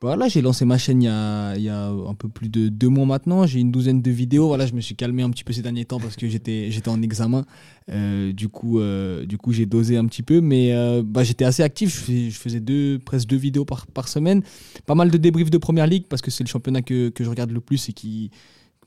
[0.00, 1.06] voilà, j'ai lancé ma chaîne il
[1.62, 3.46] y, a, un peu plus de deux mois maintenant.
[3.46, 4.48] J'ai une douzaine de vidéos.
[4.48, 7.00] Voilà, je me suis calmé un petit peu ces derniers temps parce que j'étais en
[7.00, 7.46] examen.
[7.88, 8.80] Du coup,
[9.26, 11.88] du coup, j'ai dosé un petit peu, mais bah, j'étais assez actif.
[11.88, 14.42] Je, fais- je faisais deux, presque deux vidéos par, semaine.
[14.84, 17.52] Pas mal de débriefs de première ligue parce que c'est le championnat que je regarde
[17.52, 18.30] le plus et qui,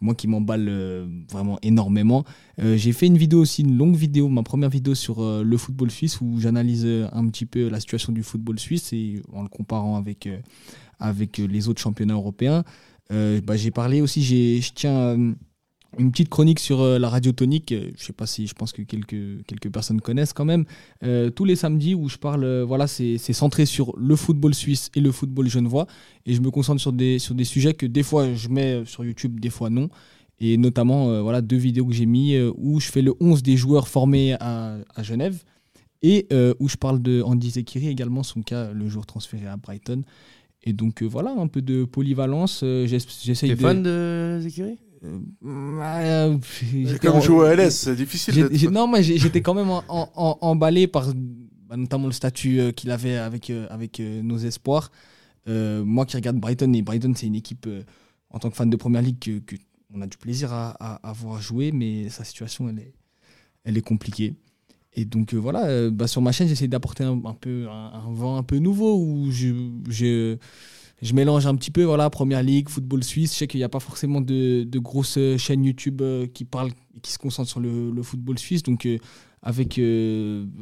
[0.02, 2.24] moi, qui m'emballe euh, vraiment énormément.
[2.60, 5.58] Euh, j'ai fait une vidéo aussi, une longue vidéo, ma première vidéo sur euh, le
[5.58, 9.44] football suisse où j'analyse euh, un petit peu la situation du football suisse et en
[9.44, 10.30] le comparant avec,
[11.00, 12.64] avec les autres championnats européens.
[13.10, 15.16] Bah, j'ai parlé aussi, je tiens
[15.98, 17.72] une petite chronique sur euh, la radio tonique.
[17.72, 20.66] Euh, Je sais pas si, je pense que quelques, quelques personnes connaissent quand même.
[21.04, 25.02] Euh, tous les samedis où je parle, voilà, c'est centré sur le football suisse et
[25.02, 25.88] le football genevois.
[26.26, 29.04] Et je me concentre sur des, sur des sujets que des fois je mets sur
[29.04, 29.90] YouTube, des fois non.
[30.40, 33.88] Et notamment, voilà, deux vidéos que j'ai mis où je fais le 11 des joueurs
[33.88, 35.44] formés à, à Genève
[36.04, 36.28] et
[36.60, 40.04] où je parle de Andy Zekiri également, son cas, le jour transféré à Brighton.
[40.64, 42.62] Et donc euh, voilà, un peu de polyvalence.
[42.64, 43.62] euh, j'ess- J'essaye T'es de.
[43.62, 44.78] fan de Zekiri?
[45.04, 46.38] Euh, euh,
[46.72, 48.50] J'ai j'étais comme en- joué à LS, c'est difficile.
[48.72, 51.14] non, mais j'étais quand même en- en- en- emballé par
[51.70, 54.90] bah, notamment le statut euh, qu'il avait avec, euh, avec euh, nos espoirs.
[55.50, 57.84] Euh, moi qui regarde Brighton, et Brighton, c'est une équipe, euh,
[58.30, 59.56] en tant que fan de Première Ligue, que, que
[59.94, 62.94] on a du plaisir à, à, à voir jouer, mais sa situation, elle est,
[63.66, 64.34] elle est compliquée.
[65.00, 67.92] Et donc euh, voilà, euh, bah, sur ma chaîne, j'essaie d'apporter un, un peu un,
[67.94, 69.54] un vent un peu nouveau où je,
[69.90, 70.38] je,
[71.04, 73.32] je mélange un petit peu voilà Première Ligue, football suisse.
[73.34, 76.72] Je sais qu'il n'y a pas forcément de, de grosses chaînes YouTube euh, qui parlent
[77.04, 78.64] qui se concentrent sur le, le football suisse.
[78.64, 78.98] Donc euh,
[79.44, 79.80] avec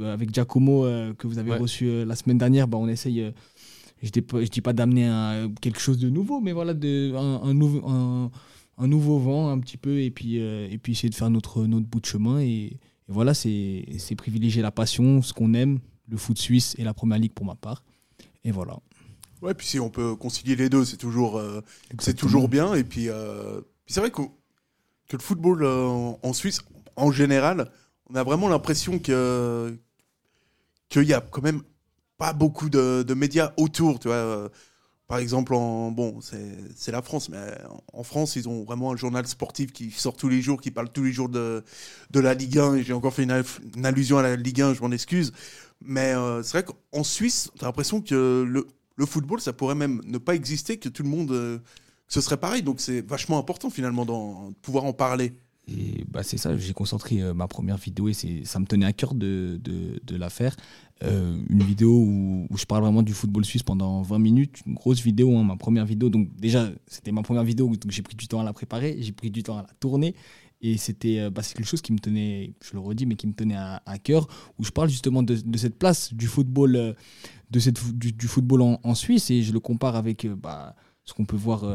[0.03, 0.83] avec Giacomo
[1.17, 1.57] que vous avez Ouais.
[1.57, 3.31] reçu la semaine dernière, bah, on essaye.
[4.03, 5.07] je dis pas, je dis pas d'amener
[5.61, 10.01] quelque chose de nouveau, mais voilà de un, nouveau un, nouveau vent un petit peu
[10.01, 12.77] et puis et puis essayer de faire notre notre bout de chemin et,
[13.07, 17.19] et voilà c'est privilégier la passion, ce qu'on aime, le foot suisse et la première
[17.19, 17.83] ligue pour ma part.
[18.43, 18.77] Et voilà.
[19.41, 21.61] Ouais, puis si on peut concilier les deux, c'est toujours, euh,
[21.99, 22.73] c'est toujours bien.
[22.73, 26.59] Et puis, euh, puis c'est vrai que, que le football euh, en, en Suisse,
[26.95, 27.71] en général,
[28.09, 29.77] on a vraiment l'impression que
[30.89, 31.61] qu'il y a quand même
[32.17, 33.99] pas beaucoup de, de médias autour.
[33.99, 34.49] Tu vois.
[35.07, 37.37] Par exemple, en, bon, c'est la France, mais
[37.93, 40.89] en France, ils ont vraiment un journal sportif qui sort tous les jours, qui parle
[40.89, 41.63] tous les jours de,
[42.13, 42.75] la Ligue 1.
[42.75, 45.31] Et j'ai encore fait une, allusion à la Ligue 1, je m'en excuse.
[45.81, 50.17] Mais euh, c'est vrai qu'en Suisse, tu l'impression que le, football, ça pourrait même ne
[50.17, 51.59] pas exister, que tout le monde, euh,
[52.07, 52.63] ce serait pareil.
[52.63, 55.33] Donc c'est vachement important finalement de pouvoir en parler.
[55.67, 58.93] Et bah, c'est ça, j'ai concentré euh, ma première vidéo et ça me tenait à
[58.93, 60.55] cœur de, de, la faire.
[61.03, 65.01] Euh, une vidéo où, je parle vraiment du football suisse pendant 20 minutes, une grosse
[65.01, 66.09] vidéo, hein, ma première vidéo.
[66.09, 69.11] Donc déjà, c'était ma première vidéo, donc j'ai pris du temps à la préparer, j'ai
[69.11, 70.15] pris du temps à la tourner.
[70.61, 73.33] Et c'était euh, bah, quelque chose qui me tenait, je le redis, mais qui me
[73.33, 74.27] tenait à, cœur,
[74.59, 76.95] où je parle justement de, cette place du football,
[77.49, 81.25] de cette, du, football en, en Suisse et je le compare avec bah, ce qu'on
[81.25, 81.65] peut voir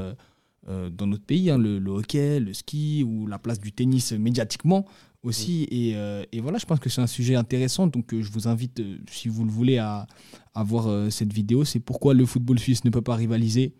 [0.66, 4.18] dans notre pays, hein, le, le hockey, le ski ou la place du tennis euh,
[4.18, 4.84] médiatiquement
[5.22, 5.66] aussi.
[5.70, 7.86] Et, euh, et voilà, je pense que c'est un sujet intéressant.
[7.86, 10.06] Donc euh, je vous invite, euh, si vous le voulez, à,
[10.54, 11.64] à voir euh, cette vidéo.
[11.64, 13.74] C'est pourquoi le football suisse ne peut pas rivaliser.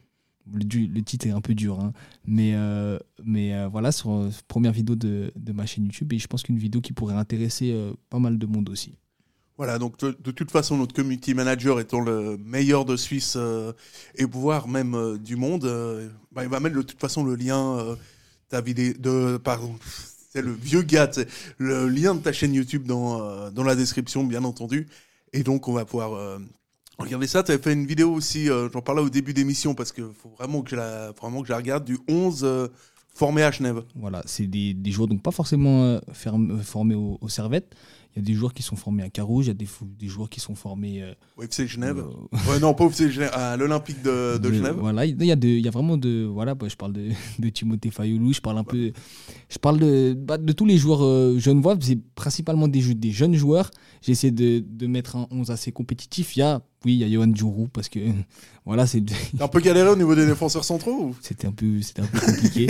[0.53, 1.93] Le, du- le titre est un peu dur, hein.
[2.25, 6.13] mais, euh, mais euh, voilà, sur euh, première vidéo de, de ma chaîne YouTube.
[6.15, 8.95] Et je pense qu'une vidéo qui pourrait intéresser euh, pas mal de monde aussi.
[9.61, 13.75] Voilà, donc de, toute façon, notre community manager étant le meilleur de Suisse euh,
[14.15, 17.35] et voire même euh, du monde, euh, bah, il va mettre de toute façon le
[17.35, 17.95] lien,
[18.49, 19.75] ta vidéo, de, pardon,
[20.33, 21.11] c'est le vieux gars,
[21.59, 24.89] le lien de ta chaîne YouTube dans, dans la description, bien entendu.
[25.35, 26.41] Et donc, on va pouvoir
[26.99, 27.43] regarder ça.
[27.43, 30.63] Tu avais fait une vidéo aussi, j'en parlais au début d'émission parce qu'il faut vraiment
[30.63, 32.69] que, je la, vraiment que je regarde, du 11 euh,
[33.13, 33.83] formé à Genève.
[33.95, 36.01] Voilà, c'est des, des joueurs donc pas forcément
[36.63, 37.77] formés au, au Servette.
[38.15, 40.29] Il y a des joueurs qui sont formés à Carouge, il y a des, joueurs
[40.29, 41.99] qui sont formés euh, Au FC Genève.
[41.99, 44.77] euh, Ouais, non, pas au FC Genève, à l'Olympique de, de de- Genève.
[44.79, 46.25] Voilà, il y a, de, il y a vraiment de.
[46.25, 48.93] Voilà, bah, je parle de, de Timothée Fayoulou, je parle un peu.
[49.49, 52.81] Je parle de, bah, de tous les joueurs euh, genevois, c'est principalement des,
[53.13, 53.71] jeunes joueurs.
[54.03, 56.37] J'ai essayé de, de mettre un 11 assez compétitif.
[56.37, 57.99] Il y a, oui, il y a Johan Djourou, parce que
[58.65, 59.03] voilà, c'est.
[59.41, 61.17] Un peu galéré au niveau des défenseurs centraux ou?
[61.21, 62.67] C'était un peu, c'était un peu compliqué.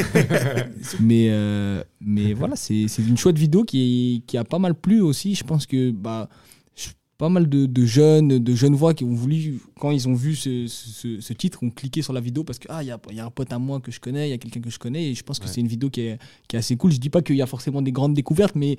[1.00, 5.00] mais, euh, mais voilà, c'est c'est une chouette vidéo qui, qui a pas mal plu
[5.00, 5.34] aussi.
[5.34, 6.28] Je pense que bah,
[7.18, 10.34] pas mal de, de jeunes, de jeunes voix qui ont voulu, quand ils ont vu
[10.34, 12.98] ce, ce- ce titre, ont cliqué sur la vidéo parce que ah, il y a,
[13.11, 14.70] il y a un pote à moi que je connais, il y a quelqu'un que
[14.70, 15.50] je connais, et je pense que Ouais.
[15.52, 16.92] c'est une vidéo qui est, qui est assez cool.
[16.92, 18.78] Je dis pas qu'il y a forcément des grandes découvertes, mais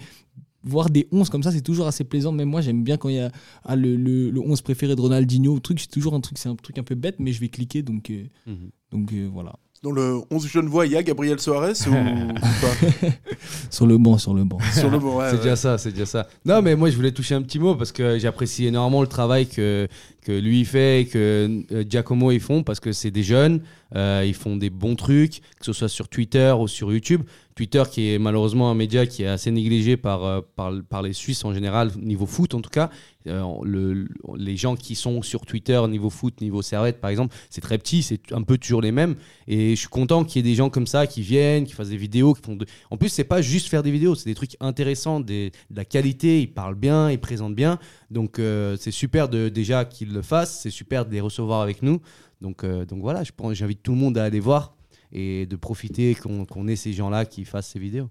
[0.63, 2.31] voir des 11 comme ça, c'est toujours assez plaisant.
[2.31, 3.31] Même moi, j'aime bien quand il y a
[3.63, 6.55] ah, le, le, le 11 préféré de Ronaldinho, truc, c'est toujours un truc, c'est un
[6.55, 8.69] truc un peu bête, mais je vais cliquer, donc, euh, Mhm.
[8.91, 9.53] donc euh, voilà.
[9.83, 13.07] Dans le 11 jeunes voix, il y a Gabriel Soares ou, ou pas
[13.71, 14.59] Sur le banc, sur le banc.
[14.75, 15.41] Sur le bon, ouais, c'est ouais.
[15.41, 16.27] déjà ça, c'est déjà ça.
[16.45, 19.47] Non, mais moi, je voulais toucher un petit mot parce que j'apprécie énormément le travail
[19.47, 19.87] que,
[20.21, 23.61] que lui fait et que euh, Giacomo ils font parce que c'est des jeunes,
[23.95, 27.23] euh, ils font des bons trucs, que ce soit sur Twitter ou sur YouTube.
[27.61, 31.45] Twitter qui est malheureusement un média qui est assez négligé par, euh, par, les Suisses
[31.45, 32.89] en général, niveau foot en tout cas.
[33.27, 37.35] Euh, le- le- les gens qui sont sur Twitter, niveau foot, niveau servette par exemple,
[37.51, 39.13] c'est très petit, c'est un peu toujours les mêmes.
[39.47, 41.89] Et je suis content qu'il y ait des gens comme ça qui viennent, qui fassent
[41.89, 42.57] des vidéos, qui font.
[42.89, 46.41] En plus, c'est pas juste faire des vidéos, c'est des trucs intéressants, de la qualité,
[46.41, 47.77] ils parlent bien, ils présentent bien.
[48.09, 51.83] Donc euh, c'est super de déjà qu'ils le fassent, c'est super de les recevoir avec
[51.83, 52.01] nous.
[52.41, 54.73] Donc, donc voilà, j'invite tout le monde à aller voir
[55.11, 58.09] et de profiter qu'on qu'on ait ces gens-là qui fassent ces vidéos.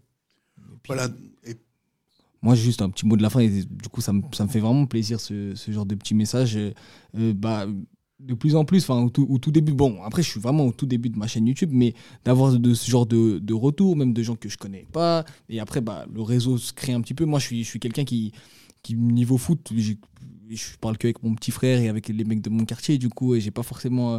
[0.87, 1.09] Voilà.
[1.47, 1.57] Et
[2.43, 4.49] Moi, juste un petit mot de la fin, et du coup, ça me, ça me
[4.49, 6.57] fait vraiment plaisir ce, ce genre de petit message.
[6.57, 6.73] Euh,
[7.17, 7.67] euh, bah,
[8.19, 10.67] de plus en plus, enfin, au tout, au tout début, bon, après, je suis vraiment
[10.67, 11.95] au tout début de ma chaîne YouTube, mais
[12.25, 15.59] d'avoir de, ce genre de, de retour, même de gens que je connais pas, et
[15.59, 17.25] après, bah, le réseau se crée un petit peu.
[17.25, 18.33] Moi, je suis, je suis quelqu'un qui,
[18.83, 19.73] qui, niveau foot,
[20.57, 23.39] je parle qu'avec mon petit frère et avec les mecs de mon quartier, du coup,
[23.39, 24.19] j'ai pas forcément euh,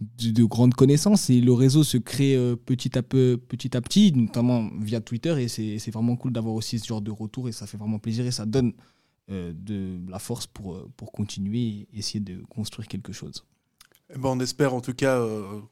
[0.00, 3.80] de, de grandes connaissances, et le réseau se crée euh, petit à peu, petit à
[3.80, 7.52] petit, notamment via Twitter, et c'est vraiment cool d'avoir aussi ce genre de retour, et
[7.52, 8.72] ça fait vraiment plaisir, et ça donne
[9.30, 13.44] euh, de la force pour, pour continuer et essayer de construire quelque chose.
[14.10, 15.22] Eh ben, on espère en tout cas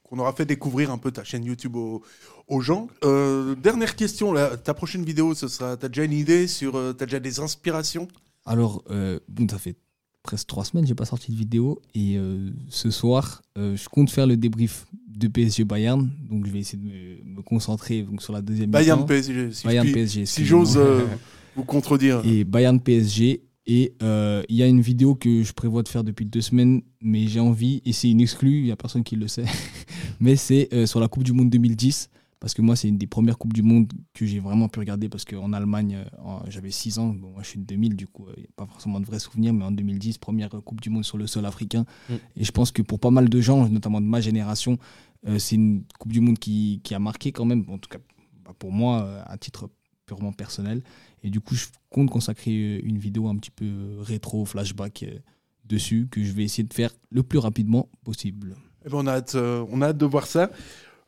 [0.02, 2.88] qu'on aura fait découvrir un peu ta chaîne YouTube aux, gens.
[3.02, 7.40] Dernière question, ta prochaine vidéo, ce sera, t'as déjà une idée sur, t'as déjà des
[7.40, 8.08] inspirations?
[8.46, 9.76] Alors, euh, bon, ça fait
[10.22, 13.88] presque trois semaines que j'ai pas sorti de vidéo, et euh, ce soir, euh, je
[13.88, 18.02] compte faire le débrief de PSG Bayern, donc je vais essayer de me, me concentrer
[18.02, 19.06] donc, sur la deuxième Bayern mi-temps.
[19.08, 20.78] PSG, si, Bayern puis- PSG, si j'ose
[21.56, 22.22] vous contredire.
[22.24, 23.42] et Bayern PSG.
[23.68, 27.26] Et il y a une vidéo que je prévois de faire depuis deux semaines, mais
[27.26, 29.44] j'ai envie, et c'est une exclue, il n'y a personne qui le sait,
[30.20, 32.08] mais c'est sur la Coupe du Monde 2010,
[32.40, 35.08] parce que moi c'est une des premières Coupes du Monde que j'ai vraiment pu regarder,
[35.08, 38.26] parce qu'en Allemagne, euh, j'avais 6 ans, bon, moi je suis de 2000, du coup
[38.36, 41.04] il n'y a pas forcément de vrais souvenirs, mais en 2010, première Coupe du Monde
[41.04, 41.84] sur le sol africain.
[42.08, 42.14] Mm.
[42.36, 44.78] Et je pense que pour pas mal de gens, notamment de ma génération,
[45.26, 47.98] euh, c'est une Coupe du Monde qui, qui a marqué quand même, en tout cas
[48.44, 49.70] bah, pour moi, euh, à titre
[50.06, 50.82] purement personnel.
[51.22, 55.02] Et du coup, je compte consacrer euh, une vidéo un petit peu euh, rétro, flashback
[55.02, 55.18] euh,
[55.64, 58.54] dessus, que je vais essayer de faire le plus rapidement possible.
[58.84, 60.50] Eh ben, on, a hâte, euh, on a hâte de voir ça.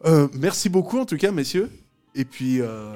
[0.05, 1.71] Euh, merci beaucoup en tout cas, messieurs.
[2.15, 2.95] Et puis, euh,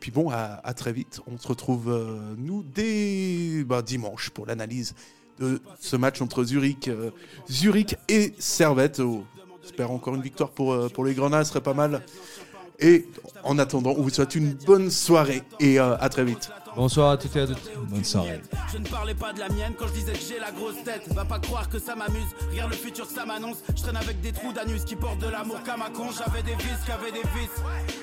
[0.00, 1.20] puis bon, à, très vite.
[1.26, 4.94] On se retrouve, euh, nous, dès bah, dimanche pour l'analyse
[5.38, 6.88] de ce match entre Zurich,
[7.50, 9.00] Zurich et Servette.
[9.00, 9.24] Oh,
[9.62, 12.02] J'espère encore une victoire pour, pour les Grenats, ce serait pas mal.
[12.78, 13.08] Et
[13.42, 16.50] en attendant, on vous souhaite une bonne soirée et à très vite.
[16.76, 17.70] Bonsoir à toutes et à toutes.
[17.88, 18.40] Bonne soirée.
[18.72, 21.06] Je ne parlais pas de la mienne quand je disais que j'ai la grosse tête.
[21.12, 22.26] Va pas croire que ça m'amuse.
[22.50, 23.58] Regarde le futur, ça m'annonce.
[23.76, 26.08] Je traîne avec des trous d'anus qui portent de l'amour comme un con.
[26.16, 27.62] J'avais des vices, qu'avait des vices.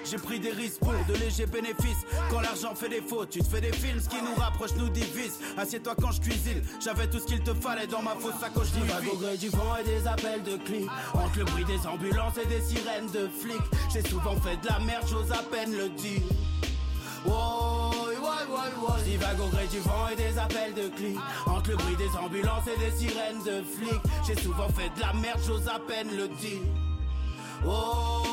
[0.09, 2.05] J'ai pris des risques pour de légers bénéfices.
[2.29, 3.99] Quand l'argent fait défaut, tu te fais des films.
[3.99, 5.39] Ce qui nous rapproche nous divise.
[5.57, 6.61] Assieds-toi quand je cuisine.
[6.83, 9.75] J'avais tout ce qu'il te fallait dans ma fausse sacoche du au gré du vent
[9.81, 10.89] et des appels de clics.
[11.13, 13.67] Entre le bruit des ambulances et des sirènes de flics.
[13.91, 16.21] J'ai souvent fait de la merde, j'ose à peine le dire.
[17.25, 17.31] Ouais.
[19.05, 21.17] Divague au gré du vent et des appels de clics.
[21.45, 24.01] Entre le bruit des ambulances et des sirènes de flics.
[24.25, 26.61] J'ai souvent fait de la merde, j'ose à peine le dire.
[27.63, 28.23] Dans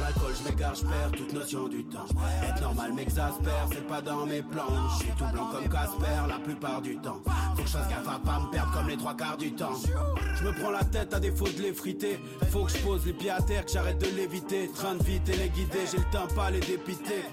[0.00, 2.06] l'alcool, je m'égare, je perds toute notion du temps.
[2.42, 4.88] Être normal m'exaspère, c'est pas dans mes plans.
[4.92, 7.20] Je suis tout blanc comme Casper la plupart du temps.
[7.56, 9.74] Faut que je fasse gaffe à pas me perdre comme les trois quarts du temps.
[10.36, 12.18] Je me prends la tête à défaut de l'effriter.
[12.50, 14.70] Faut que je pose les pieds à terre, que j'arrête de l'éviter.
[14.74, 17.24] Train de les guider, j'ai le temps pas les dépiter.